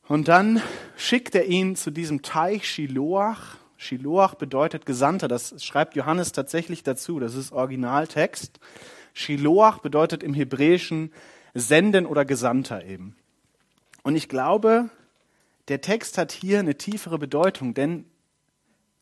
[0.06, 0.60] Und dann
[0.96, 3.59] schickt er ihn zu diesem Teich Shiloach.
[3.80, 5.26] Shiloach bedeutet Gesandter.
[5.26, 7.18] Das schreibt Johannes tatsächlich dazu.
[7.18, 8.60] Das ist Originaltext.
[9.14, 11.14] Shiloach bedeutet im Hebräischen
[11.54, 13.16] Senden oder Gesandter eben.
[14.02, 14.90] Und ich glaube,
[15.68, 18.04] der Text hat hier eine tiefere Bedeutung, denn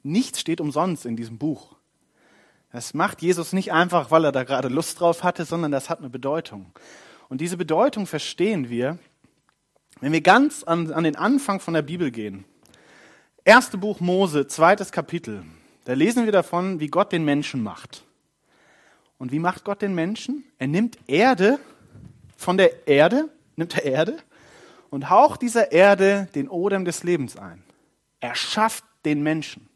[0.05, 1.75] nichts steht umsonst in diesem Buch.
[2.71, 5.99] Das macht Jesus nicht einfach, weil er da gerade Lust drauf hatte, sondern das hat
[5.99, 6.73] eine Bedeutung.
[7.29, 8.99] Und diese Bedeutung verstehen wir,
[10.01, 12.45] wenn wir ganz an, an den Anfang von der Bibel gehen.
[13.48, 15.42] Erste Buch Mose, zweites Kapitel.
[15.87, 18.04] Da lesen wir davon, wie Gott den Menschen macht.
[19.16, 20.44] Und wie macht Gott den Menschen?
[20.58, 21.58] Er nimmt Erde,
[22.37, 24.18] von der Erde, nimmt er Erde
[24.90, 27.64] und haucht dieser Erde den Odem des Lebens ein.
[28.20, 29.66] Er schafft den Menschen.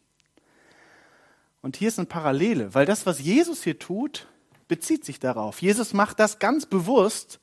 [1.63, 4.27] Und hier ist eine Parallele, weil das, was Jesus hier tut,
[4.69, 5.63] bezieht sich darauf.
[5.63, 7.41] Jesus macht das ganz bewusst.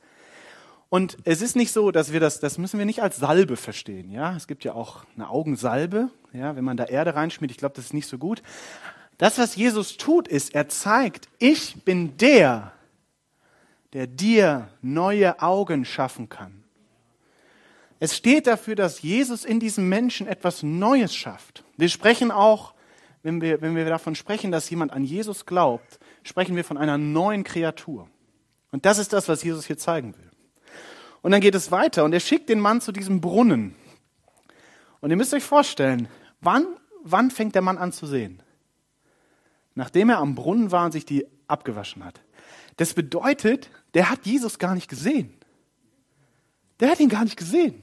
[0.90, 4.10] Und es ist nicht so, dass wir das, das müssen wir nicht als Salbe verstehen.
[4.10, 6.10] Ja, es gibt ja auch eine Augensalbe.
[6.32, 8.42] Ja, wenn man da Erde reinschmiert, ich glaube, das ist nicht so gut.
[9.16, 12.72] Das, was Jesus tut, ist, er zeigt, ich bin der,
[13.92, 16.64] der dir neue Augen schaffen kann.
[18.00, 21.64] Es steht dafür, dass Jesus in diesem Menschen etwas Neues schafft.
[21.76, 22.74] Wir sprechen auch,
[23.22, 26.98] wenn wir, wenn wir davon sprechen, dass jemand an Jesus glaubt, sprechen wir von einer
[26.98, 28.08] neuen Kreatur.
[28.72, 30.29] Und das ist das, was Jesus hier zeigen will.
[31.22, 33.74] Und dann geht es weiter und er schickt den Mann zu diesem Brunnen.
[35.00, 36.08] Und ihr müsst euch vorstellen,
[36.40, 36.66] wann,
[37.02, 38.42] wann fängt der Mann an zu sehen?
[39.74, 42.20] Nachdem er am Brunnen war und sich die abgewaschen hat.
[42.76, 45.34] Das bedeutet, der hat Jesus gar nicht gesehen.
[46.80, 47.82] Der hat ihn gar nicht gesehen.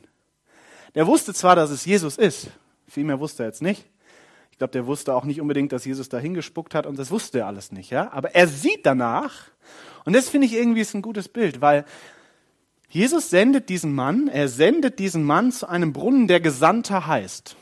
[0.95, 2.49] Der wusste zwar, dass es Jesus ist,
[2.87, 3.85] viel mehr wusste er jetzt nicht.
[4.51, 7.39] Ich glaube, der wusste auch nicht unbedingt, dass Jesus da hingespuckt hat und das wusste
[7.39, 8.11] er alles nicht, ja.
[8.11, 9.51] Aber er sieht danach
[10.05, 11.85] und das finde ich irgendwie ist ein gutes Bild, weil
[12.89, 17.57] Jesus sendet diesen Mann, er sendet diesen Mann zu einem Brunnen, der Gesandter heißt.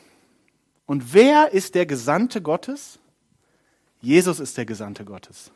[0.86, 2.98] Und wer ist der Gesandte Gottes?
[4.00, 5.50] Jesus ist der Gesandte Gottes.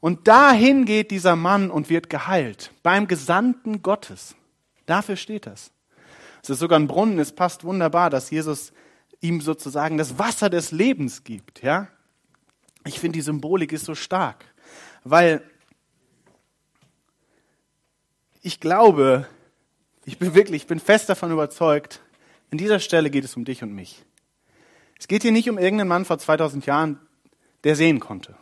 [0.00, 4.34] Und dahin geht dieser Mann und wird geheilt, beim Gesandten Gottes.
[4.86, 5.70] Dafür steht das.
[6.42, 8.72] Es ist sogar ein Brunnen, es passt wunderbar, dass Jesus
[9.20, 11.88] ihm sozusagen das Wasser des Lebens gibt, ja?
[12.86, 14.44] Ich finde die Symbolik ist so stark,
[15.04, 15.42] weil
[18.44, 19.26] ich glaube,
[20.04, 22.02] ich bin wirklich, ich bin fest davon überzeugt,
[22.52, 24.04] an dieser Stelle geht es um dich und mich.
[25.00, 27.00] Es geht hier nicht um irgendeinen Mann vor 2000 Jahren,
[27.64, 28.36] der sehen konnte.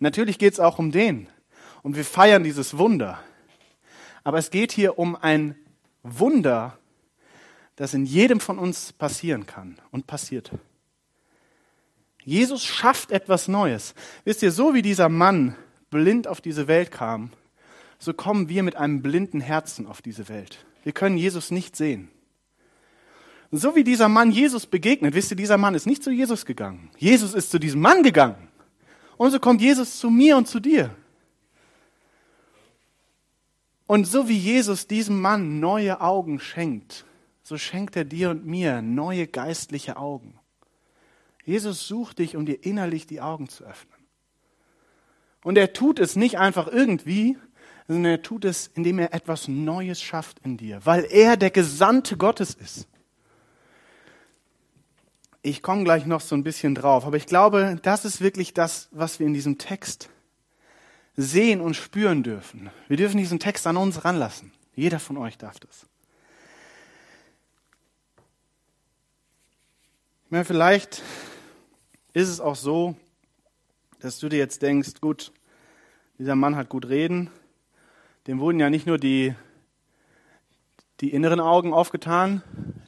[0.00, 1.28] Natürlich geht es auch um den.
[1.82, 3.20] Und wir feiern dieses Wunder.
[4.24, 5.54] Aber es geht hier um ein
[6.02, 6.76] Wunder,
[7.76, 10.50] das in jedem von uns passieren kann und passiert.
[12.24, 13.94] Jesus schafft etwas Neues.
[14.24, 15.54] Wisst ihr, so wie dieser Mann
[15.90, 17.30] blind auf diese Welt kam,
[18.04, 20.64] so kommen wir mit einem blinden Herzen auf diese Welt.
[20.82, 22.10] Wir können Jesus nicht sehen.
[23.50, 26.44] Und so wie dieser Mann Jesus begegnet, wisst ihr, dieser Mann ist nicht zu Jesus
[26.44, 26.90] gegangen.
[26.98, 28.48] Jesus ist zu diesem Mann gegangen.
[29.16, 30.94] Und so kommt Jesus zu mir und zu dir.
[33.86, 37.04] Und so wie Jesus diesem Mann neue Augen schenkt,
[37.42, 40.38] so schenkt er dir und mir neue geistliche Augen.
[41.44, 44.00] Jesus sucht dich, um dir innerlich die Augen zu öffnen.
[45.42, 47.36] Und er tut es nicht einfach irgendwie,
[47.86, 52.16] sondern er tut es, indem er etwas Neues schafft in dir, weil er der Gesandte
[52.16, 52.86] Gottes ist.
[55.42, 58.88] Ich komme gleich noch so ein bisschen drauf, aber ich glaube, das ist wirklich das,
[58.92, 60.08] was wir in diesem Text
[61.16, 62.70] sehen und spüren dürfen.
[62.88, 64.52] Wir dürfen diesen Text an uns ranlassen.
[64.74, 65.86] Jeder von euch darf das.
[70.30, 71.02] Ich vielleicht
[72.12, 72.96] ist es auch so,
[74.00, 75.32] dass du dir jetzt denkst, gut,
[76.18, 77.30] dieser Mann hat gut reden,
[78.26, 79.34] dem wurden ja nicht nur die,
[81.00, 82.42] die inneren Augen aufgetan,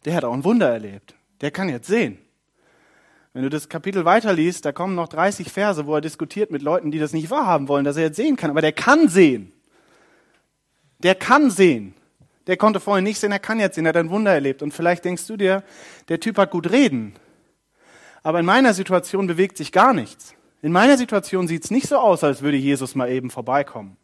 [0.04, 1.14] der hat auch ein Wunder erlebt.
[1.40, 2.18] Der kann jetzt sehen.
[3.32, 6.90] Wenn du das Kapitel weiterliest, da kommen noch 30 Verse, wo er diskutiert mit Leuten,
[6.90, 8.48] die das nicht wahrhaben wollen, dass er jetzt sehen kann.
[8.48, 9.52] Aber der kann sehen.
[11.00, 11.94] Der kann sehen.
[12.46, 14.62] Der konnte vorhin nicht sehen, er kann jetzt sehen, er hat ein Wunder erlebt.
[14.62, 15.62] Und vielleicht denkst du dir,
[16.08, 17.14] der Typ hat gut reden.
[18.22, 20.34] Aber in meiner Situation bewegt sich gar nichts.
[20.62, 23.98] In meiner Situation sieht es nicht so aus, als würde Jesus mal eben vorbeikommen.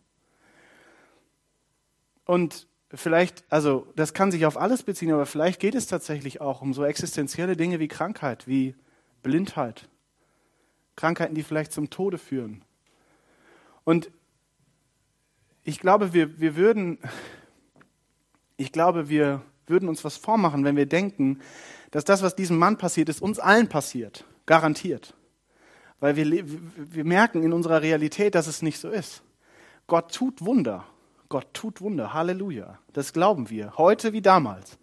[2.25, 6.63] Und vielleicht, also das kann sich auf alles beziehen, aber vielleicht geht es tatsächlich auch
[6.63, 8.75] um so existenzielle Dinge wie Krankheit, wie
[9.23, 9.89] Blindheit.
[10.97, 12.65] Krankheiten, die vielleicht zum Tode führen.
[13.85, 14.11] Und
[15.65, 16.99] ich glaube, wir, wir würden,
[18.57, 21.41] ich glaube, wir würden uns was vormachen, wenn wir denken,
[21.91, 24.25] dass das, was diesem Mann passiert ist, uns allen passiert.
[24.45, 25.15] Garantiert.
[26.01, 26.45] Weil wir,
[26.77, 29.23] wir merken in unserer Realität, dass es nicht so ist.
[29.87, 30.85] Gott tut Wunder.
[31.33, 32.13] Gott tut Wunder.
[32.13, 32.79] Halleluja.
[32.93, 33.79] Das glauben wir.
[33.79, 34.79] Heute wie damals.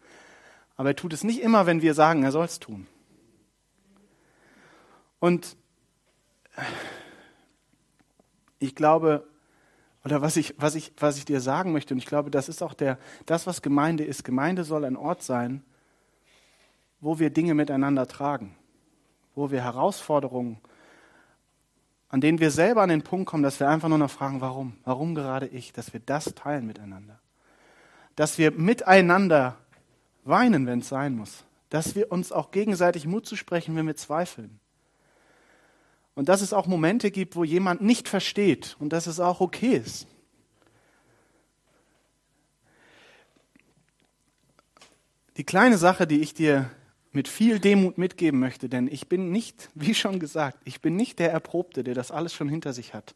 [0.77, 2.87] Aber er tut es nicht immer, wenn wir sagen, er soll es tun.
[5.19, 5.55] Und
[8.57, 9.27] ich glaube,
[10.03, 12.63] oder was ich, was, ich, was ich dir sagen möchte, und ich glaube, das ist
[12.63, 14.23] auch der, das, was Gemeinde ist.
[14.23, 15.61] Gemeinde soll ein Ort sein,
[16.99, 18.55] wo wir Dinge miteinander tragen,
[19.35, 20.57] wo wir Herausforderungen,
[22.09, 24.73] an denen wir selber an den Punkt kommen, dass wir einfach nur noch fragen, warum?
[24.83, 25.71] Warum gerade ich?
[25.73, 27.19] Dass wir das teilen miteinander.
[28.15, 29.57] Dass wir miteinander
[30.23, 31.45] weinen, wenn es sein muss.
[31.69, 34.59] Dass wir uns auch gegenseitig Mut zu sprechen, wenn wir zweifeln.
[36.15, 39.77] Und dass es auch Momente gibt, wo jemand nicht versteht und dass es auch okay
[39.77, 40.07] ist.
[45.37, 46.69] Die kleine Sache, die ich dir
[47.11, 51.19] mit viel Demut mitgeben möchte, denn ich bin nicht, wie schon gesagt, ich bin nicht
[51.19, 53.15] der Erprobte, der das alles schon hinter sich hat.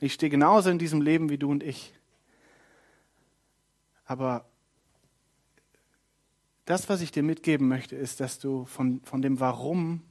[0.00, 1.94] Ich stehe genauso in diesem Leben wie du und ich.
[4.04, 4.44] Aber
[6.64, 10.02] das, was ich dir mitgeben möchte, ist, dass du von, von dem Warum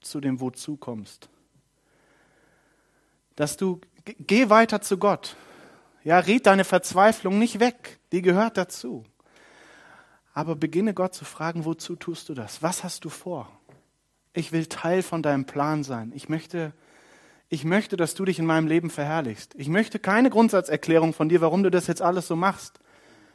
[0.00, 1.28] zu dem Wozu kommst
[3.36, 5.36] dass du, geh weiter zu Gott.
[6.02, 7.98] Ja, red deine Verzweiflung nicht weg.
[8.12, 9.04] Die gehört dazu.
[10.34, 12.60] Aber beginne Gott zu fragen, wozu tust du das?
[12.62, 13.48] Was hast du vor?
[14.32, 16.12] Ich will Teil von deinem Plan sein.
[16.12, 16.72] Ich möchte,
[17.48, 19.54] ich möchte, dass du dich in meinem Leben verherrlichst.
[19.54, 22.80] Ich möchte keine Grundsatzerklärung von dir, warum du das jetzt alles so machst.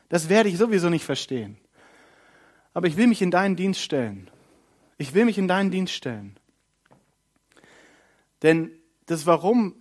[0.10, 1.58] Das werde ich sowieso nicht verstehen.
[2.74, 4.30] Aber ich will mich in deinen Dienst stellen.
[4.98, 6.38] Ich will mich in deinen Dienst stellen.
[8.44, 8.72] Denn
[9.06, 9.76] das Warum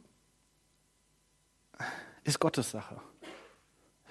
[2.22, 3.00] ist Gottes Sache.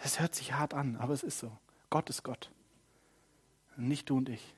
[0.04, 1.58] Es hört sich hart an, aber es ist so.
[1.90, 2.52] Gott ist Gott.
[3.78, 4.56] Nicht du und ich.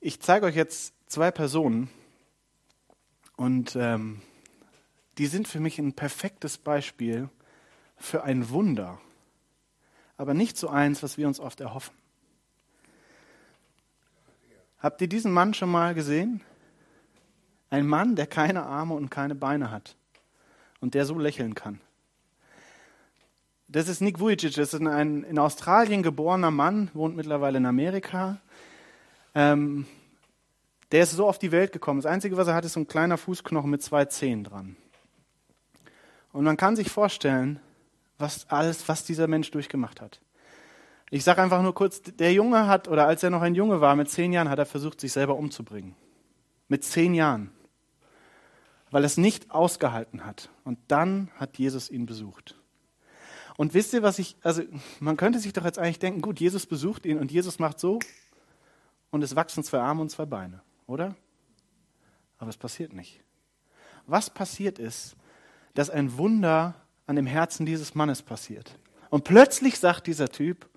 [0.00, 1.88] Ich zeige euch jetzt zwei Personen
[3.36, 4.20] und ähm,
[5.16, 7.30] die sind für mich ein perfektes Beispiel
[7.96, 9.00] für ein Wunder,
[10.18, 11.94] aber nicht so eins, was wir uns oft erhoffen.
[14.78, 16.42] Habt ihr diesen Mann schon mal gesehen?
[17.70, 19.96] Ein Mann, der keine Arme und keine Beine hat
[20.80, 21.80] und der so lächeln kann.
[23.68, 28.40] Das ist Nick Vujicic, das ist ein in Australien geborener Mann, wohnt mittlerweile in Amerika.
[29.34, 29.86] Ähm,
[30.90, 32.00] der ist so auf die Welt gekommen.
[32.00, 34.76] Das Einzige, was er hat, ist so ein kleiner Fußknochen mit zwei Zehen dran.
[36.32, 37.60] Und man kann sich vorstellen,
[38.16, 40.20] was alles, was dieser Mensch durchgemacht hat.
[41.10, 43.96] Ich sage einfach nur kurz, der Junge hat, oder als er noch ein Junge war,
[43.96, 45.94] mit zehn Jahren, hat er versucht, sich selber umzubringen.
[46.68, 47.50] Mit zehn Jahren
[48.90, 50.50] weil er es nicht ausgehalten hat.
[50.64, 52.57] Und dann hat Jesus ihn besucht.
[53.58, 54.62] Und wisst ihr, was ich, also
[55.00, 57.98] man könnte sich doch jetzt eigentlich denken, gut, Jesus besucht ihn und Jesus macht so
[59.10, 61.16] und es wachsen zwei Arme und zwei Beine, oder?
[62.38, 63.20] Aber es passiert nicht.
[64.06, 65.16] Was passiert ist,
[65.74, 66.76] dass ein Wunder
[67.08, 68.78] an dem Herzen dieses Mannes passiert.
[69.10, 70.68] Und plötzlich sagt dieser Typ,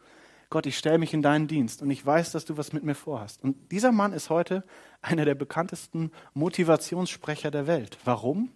[0.50, 2.96] Gott, ich stelle mich in deinen Dienst und ich weiß, dass du was mit mir
[2.96, 3.44] vorhast.
[3.44, 4.64] Und dieser Mann ist heute
[5.02, 7.98] einer der bekanntesten Motivationssprecher der Welt.
[8.06, 8.52] Warum?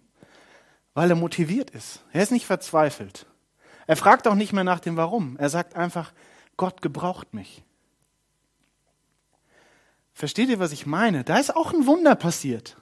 [0.94, 2.02] Weil er motiviert ist.
[2.12, 3.26] Er ist nicht verzweifelt.
[3.86, 5.36] Er fragt auch nicht mehr nach dem Warum.
[5.38, 6.12] Er sagt einfach,
[6.56, 7.62] Gott gebraucht mich.
[10.12, 11.24] Versteht ihr, was ich meine?
[11.24, 12.76] Da ist auch ein Wunder passiert.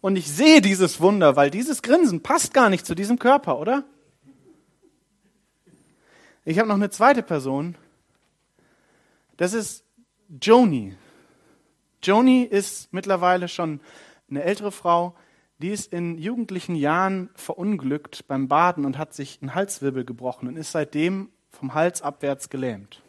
[0.00, 3.84] Und ich sehe dieses Wunder, weil dieses Grinsen passt gar nicht zu diesem Körper, oder?
[6.44, 7.76] Ich habe noch eine zweite Person,
[9.36, 9.84] das ist
[10.42, 10.96] Joni.
[12.02, 13.80] Joni ist mittlerweile schon
[14.30, 15.14] eine ältere Frau,
[15.58, 20.56] die ist in jugendlichen Jahren verunglückt beim Baden und hat sich einen Halswirbel gebrochen und
[20.56, 23.02] ist seitdem vom Hals abwärts gelähmt.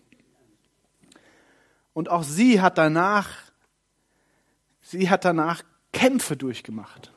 [1.93, 3.29] Und auch sie hat danach,
[4.81, 7.13] sie hat danach Kämpfe durchgemacht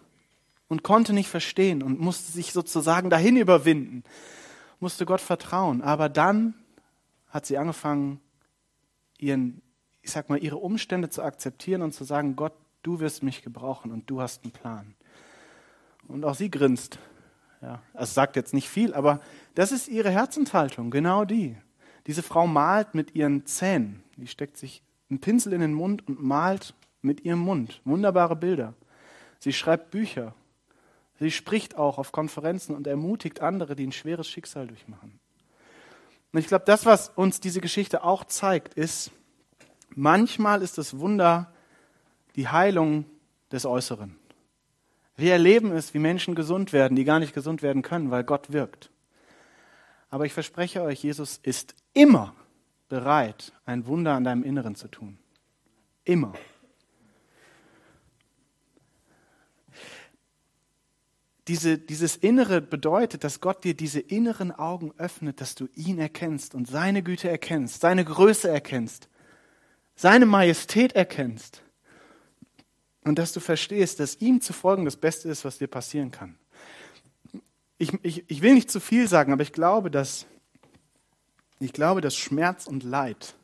[0.69, 4.05] und konnte nicht verstehen und musste sich sozusagen dahin überwinden,
[4.81, 5.83] musste Gott vertrauen.
[5.83, 6.55] Aber dann
[7.29, 8.21] hat sie angefangen,
[9.19, 9.63] ihren,
[10.03, 13.93] ich sag mal, ihre Umstände zu akzeptieren und zu sagen, Gott, du wirst mich gebrauchen
[13.93, 14.95] und du hast einen Plan.
[16.09, 16.99] Und auch sie grinst.
[17.61, 19.21] Ja, es sagt jetzt nicht viel, aber
[19.55, 21.57] Das ist ihre Herzenshaltung, genau die.
[22.07, 24.03] Diese Frau malt mit ihren Zähnen.
[24.17, 27.81] Die steckt sich einen Pinsel in den Mund und malt mit ihrem Mund.
[27.85, 28.75] Wunderbare Bilder.
[29.39, 30.35] Sie schreibt Bücher.
[31.19, 35.21] Sie spricht auch auf Konferenzen und ermutigt andere, die ein schweres Schicksal durchmachen.
[36.33, 39.13] Und ich glaube, das, was uns diese Geschichte auch zeigt, ist,
[39.95, 41.53] manchmal ist das Wunder
[42.37, 43.05] die Heilung
[43.53, 44.17] des Äußeren.
[45.17, 48.53] Wir erleben es, wie Menschen gesund werden, die gar nicht gesund werden können, weil Gott
[48.53, 48.91] wirkt.
[50.11, 52.35] Aber ich verspreche euch, Jesus ist immer
[52.89, 55.19] bereit, ein Wunder an deinem Inneren zu tun.
[56.05, 56.33] Immer.
[61.49, 66.55] Diese, dieses Innere bedeutet, dass Gott dir diese inneren Augen öffnet, dass du ihn erkennst
[66.55, 69.09] und seine Güte erkennst, seine Größe erkennst,
[69.97, 71.63] seine Majestät erkennst
[73.05, 76.39] und dass du verstehst, dass ihm zu folgen das Beste ist, was dir passieren kann.
[77.79, 80.27] Ich, ich, ich will nicht zu viel sagen, aber ich glaube, dass,
[81.59, 83.35] ich glaube, dass Schmerz und Leid,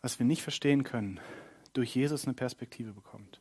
[0.00, 1.20] was wir nicht verstehen können,
[1.74, 3.40] durch Jesus eine Perspektive bekommt.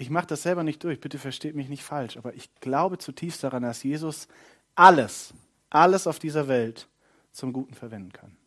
[0.00, 3.42] Ich mache das selber nicht durch, bitte versteht mich nicht falsch, aber ich glaube zutiefst
[3.42, 4.28] daran, dass Jesus
[4.74, 5.34] alles,
[5.68, 6.88] alles auf dieser Welt
[7.32, 8.37] zum Guten verwenden kann.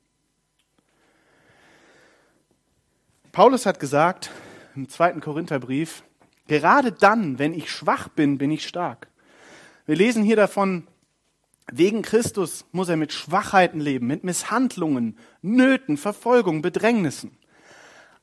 [3.32, 4.30] Paulus hat gesagt
[4.76, 6.04] im zweiten Korintherbrief,
[6.48, 9.08] gerade dann, wenn ich schwach bin, bin ich stark.
[9.86, 10.88] Wir lesen hier davon,
[11.72, 17.38] wegen Christus muss er mit Schwachheiten leben, mit Misshandlungen, Nöten, Verfolgung, Bedrängnissen.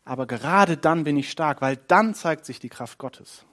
[0.04, 3.44] Aber gerade dann bin ich stark, weil dann zeigt sich die Kraft Gottes.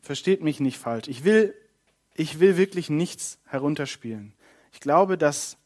[0.00, 1.06] Versteht mich nicht falsch.
[1.06, 1.54] Ich will,
[2.14, 4.34] ich will wirklich nichts herunterspielen.
[4.72, 5.56] Ich glaube, dass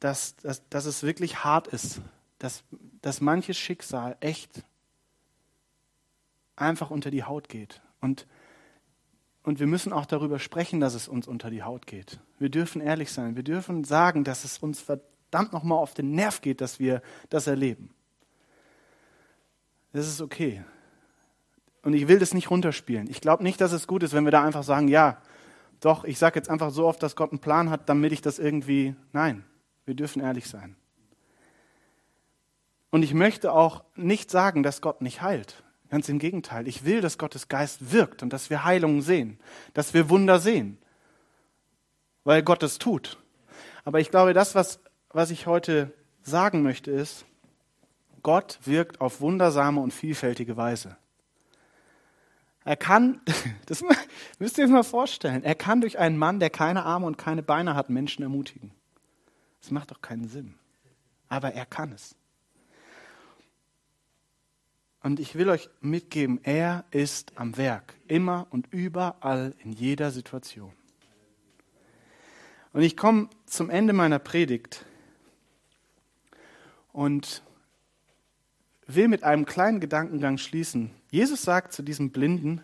[0.00, 2.00] dass, dass, dass es wirklich hart ist,
[2.38, 2.64] dass,
[3.02, 4.64] dass manches Schicksal echt
[6.56, 7.80] einfach unter die Haut geht.
[8.00, 8.26] Und,
[9.42, 12.20] und wir müssen auch darüber sprechen, dass es uns unter die Haut geht.
[12.38, 13.36] Wir dürfen ehrlich sein.
[13.36, 17.46] Wir dürfen sagen, dass es uns verdammt nochmal auf den Nerv geht, dass wir das
[17.46, 17.94] erleben.
[19.92, 20.62] Das ist okay.
[21.82, 23.08] Und ich will das nicht runterspielen.
[23.08, 25.20] Ich glaube nicht, dass es gut ist, wenn wir da einfach sagen, ja,
[25.80, 28.38] doch, ich sage jetzt einfach so oft, dass Gott einen Plan hat, damit ich das
[28.38, 28.96] irgendwie.
[29.12, 29.44] Nein,
[29.88, 30.76] wir dürfen ehrlich sein.
[32.90, 35.62] Und ich möchte auch nicht sagen, dass Gott nicht heilt.
[35.90, 36.68] Ganz im Gegenteil.
[36.68, 39.40] Ich will, dass Gottes Geist wirkt und dass wir Heilungen sehen,
[39.74, 40.78] dass wir Wunder sehen,
[42.24, 43.18] weil Gott es tut.
[43.84, 44.80] Aber ich glaube, das, was,
[45.10, 47.24] was ich heute sagen möchte, ist,
[48.22, 50.96] Gott wirkt auf wundersame und vielfältige Weise.
[52.64, 53.22] Er kann,
[53.66, 53.82] das
[54.38, 57.42] müsst ihr euch mal vorstellen, er kann durch einen Mann, der keine Arme und keine
[57.42, 58.72] Beine hat, Menschen ermutigen.
[59.60, 60.54] Das macht doch keinen Sinn.
[61.28, 62.14] Aber er kann es.
[65.02, 70.72] Und ich will euch mitgeben, er ist am Werk, immer und überall in jeder Situation.
[72.72, 74.84] Und ich komme zum Ende meiner Predigt
[76.92, 77.42] und
[78.86, 80.90] will mit einem kleinen Gedankengang schließen.
[81.10, 82.62] Jesus sagt zu diesem Blinden,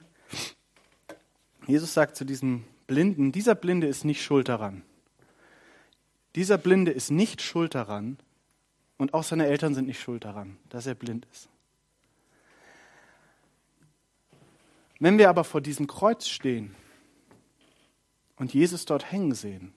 [1.66, 4.82] Jesus sagt zu diesem Blinden, dieser Blinde ist nicht schuld daran.
[6.35, 8.18] Dieser Blinde ist nicht schuld daran
[8.97, 11.49] und auch seine Eltern sind nicht schuld daran, dass er blind ist.
[14.99, 16.74] Wenn wir aber vor diesem Kreuz stehen
[18.37, 19.72] und Jesus dort hängen sehen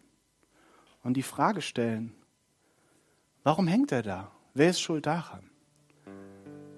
[1.03, 2.13] und die Frage stellen,
[3.43, 4.31] warum hängt er da?
[4.53, 5.49] Wer ist schuld daran?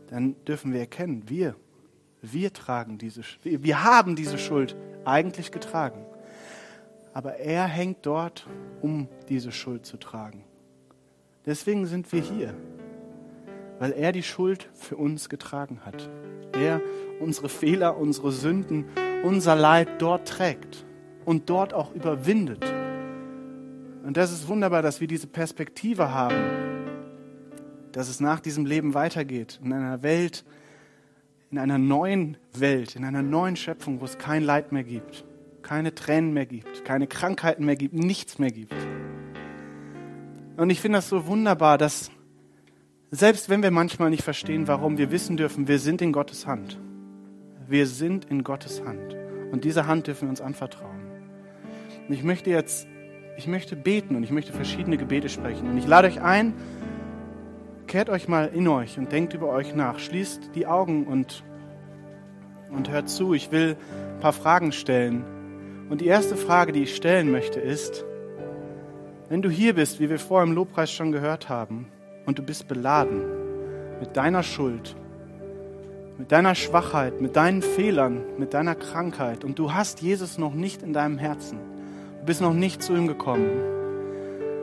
[0.08, 1.56] Dann dürfen wir erkennen, wir,
[2.22, 4.76] wir tragen diese, wir haben diese Schuld
[5.06, 6.09] eigentlich getragen
[7.14, 8.48] aber er hängt dort,
[8.82, 10.44] um diese Schuld zu tragen.
[11.46, 12.54] Deswegen sind wir hier,
[13.80, 16.10] weil er die Schuld für uns getragen hat.
[16.54, 16.82] Er
[17.20, 18.86] unsere Fehler, unsere Sünden,
[19.24, 20.86] unser Leid dort trägt
[21.26, 22.64] und dort auch überwindet.
[24.04, 26.38] Und das ist wunderbar, dass wir diese Perspektive haben,
[27.92, 30.46] dass es nach diesem Leben weitergeht, in einer Welt,
[31.52, 35.26] in einer neuen Welt, in einer neuen Schöpfung, wo es kein Leid mehr gibt
[35.70, 38.74] keine Tränen mehr gibt, keine Krankheiten mehr gibt, nichts mehr gibt.
[40.58, 42.10] Und ich finde das so wunderbar, dass
[43.12, 46.80] selbst wenn wir manchmal nicht verstehen, warum, wir wissen dürfen, wir sind in Gottes Hand.
[47.68, 49.16] Wir sind in Gottes Hand.
[49.52, 51.02] Und diese Hand dürfen wir uns anvertrauen.
[52.08, 52.88] Und ich möchte jetzt,
[53.38, 55.70] ich möchte beten und ich möchte verschiedene Gebete sprechen.
[55.70, 56.56] Und ich lade euch ein,
[57.86, 60.00] kehrt euch mal in euch und denkt über euch nach.
[60.00, 61.44] Schließt die Augen und,
[62.72, 63.36] und hört zu.
[63.36, 63.78] Ich will
[64.16, 65.24] ein paar Fragen stellen.
[65.90, 68.06] Und die erste Frage, die ich stellen möchte, ist,
[69.28, 71.88] wenn du hier bist, wie wir vorher im Lobpreis schon gehört haben,
[72.26, 73.24] und du bist beladen
[74.00, 74.96] mit deiner Schuld,
[76.20, 80.84] mit deiner Schwachheit, mit deinen Fehlern, mit deiner Krankheit und du hast Jesus noch nicht
[80.84, 81.58] in deinem Herzen,
[82.20, 83.50] du bist noch nicht zu ihm gekommen,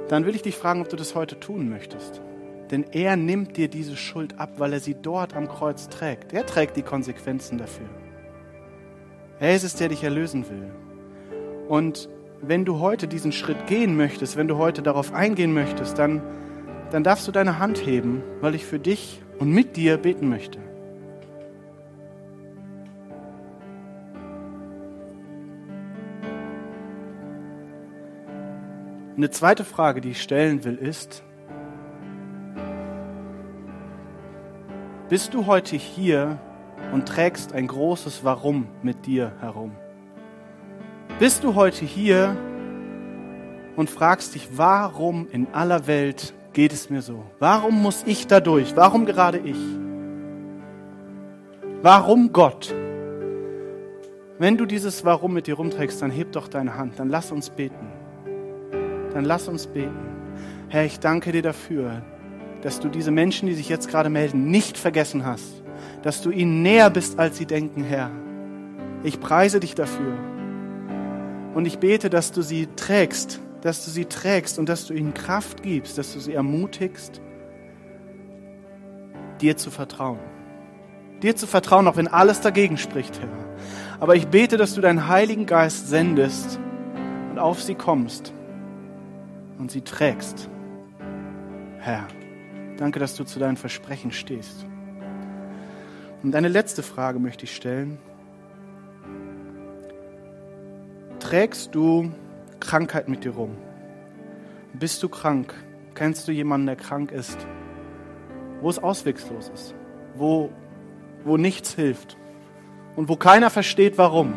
[0.09, 2.23] dann will ich dich fragen, ob du das heute tun möchtest.
[2.71, 6.33] Denn er nimmt dir diese Schuld ab, weil er sie dort am Kreuz trägt.
[6.33, 7.87] Er trägt die Konsequenzen dafür.
[9.39, 10.71] Er ist es, der dich erlösen will.
[11.69, 12.09] Und
[12.41, 16.23] wenn du heute diesen Schritt gehen möchtest, wenn du heute darauf eingehen möchtest, dann,
[16.91, 20.59] dann darfst du deine Hand heben, weil ich für dich und mit dir beten möchte.
[29.17, 31.23] Eine zweite Frage, die ich stellen will, ist,
[35.09, 36.39] bist du heute hier
[36.93, 39.73] und trägst ein großes Warum mit dir herum?
[41.19, 42.37] Bist du heute hier
[43.77, 47.25] und fragst dich, warum in aller Welt geht es mir so?
[47.39, 48.77] Warum muss ich da durch?
[48.77, 49.59] Warum gerade ich?
[51.83, 52.75] Warum Gott?
[54.39, 57.51] Wenn du dieses Warum mit dir rumträgst, dann heb doch deine Hand, dann lass uns
[57.51, 57.87] beten
[59.17, 59.97] dann lass uns beten.
[60.69, 62.03] Herr, ich danke dir dafür,
[62.61, 65.63] dass du diese Menschen, die sich jetzt gerade melden, nicht vergessen hast,
[66.03, 68.11] dass du ihnen näher bist, als sie denken, Herr.
[69.03, 70.19] Ich preise dich dafür.
[71.57, 75.15] Und ich bete, dass du sie trägst, dass du sie trägst und dass du ihnen
[75.15, 77.23] Kraft gibst, dass du sie ermutigst,
[79.41, 80.19] dir zu vertrauen.
[81.23, 83.31] Dir zu vertrauen, auch wenn alles dagegen spricht, Herr.
[84.01, 86.61] Aber ich bete, dass du deinen Heiligen Geist sendest
[87.31, 88.35] und auf sie kommst
[89.59, 90.51] und sie trägst.
[91.79, 92.07] Herr,
[92.77, 94.67] danke, dass du zu deinen Versprechen stehst.
[96.23, 97.97] Und eine letzte Frage möchte ich stellen.
[101.29, 102.13] Trägst du
[102.61, 103.57] Krankheit mit dir rum?
[104.75, 105.53] Bist du krank?
[105.97, 107.37] Kennst du jemanden, der krank ist?
[108.61, 109.75] Wo es auswegslos ist?
[110.15, 110.51] Wo,
[111.25, 112.17] wo nichts hilft?
[112.95, 114.35] Und wo keiner versteht, warum?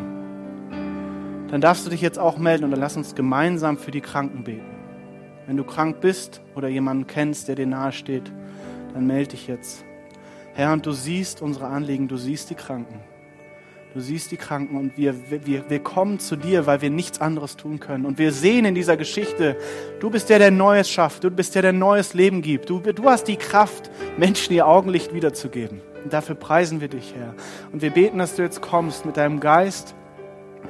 [1.52, 4.42] Dann darfst du dich jetzt auch melden und dann lass uns gemeinsam für die Kranken
[4.42, 4.74] beten.
[5.46, 8.32] Wenn du krank bist oder jemanden kennst, der dir nahe steht,
[8.94, 9.84] dann melde dich jetzt.
[10.54, 12.98] Herr, und du siehst unsere Anliegen, du siehst die Kranken.
[13.92, 17.56] Du siehst die Kranken und wir, wir, wir kommen zu dir, weil wir nichts anderes
[17.56, 18.06] tun können.
[18.06, 19.56] Und wir sehen in dieser Geschichte,
[19.98, 22.70] du bist der, der Neues schafft, du bist der, der neues Leben gibt.
[22.70, 25.80] Du, du hast die Kraft, Menschen ihr Augenlicht wiederzugeben.
[26.04, 27.34] Und dafür preisen wir dich, Herr.
[27.72, 29.94] Und wir beten, dass du jetzt kommst mit deinem Geist,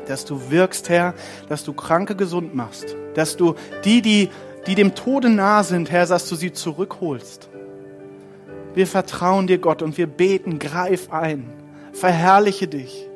[0.07, 1.15] dass du wirkst, Herr,
[1.49, 3.55] dass du Kranke gesund machst, dass du
[3.85, 4.31] die, die
[4.67, 7.49] die dem Tode nah sind, Herr, dass du sie zurückholst.
[8.75, 11.51] Wir vertrauen dir, Gott, und wir beten, greif ein.
[11.93, 13.10] Verherrliche dich.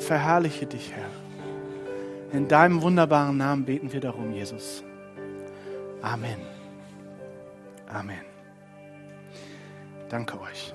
[0.00, 1.10] Verherrliche dich, Herr.
[2.32, 4.82] In deinem wunderbaren Namen beten wir darum, Jesus.
[6.02, 6.40] Amen.
[7.86, 8.24] Amen.
[10.08, 10.72] Danke euch.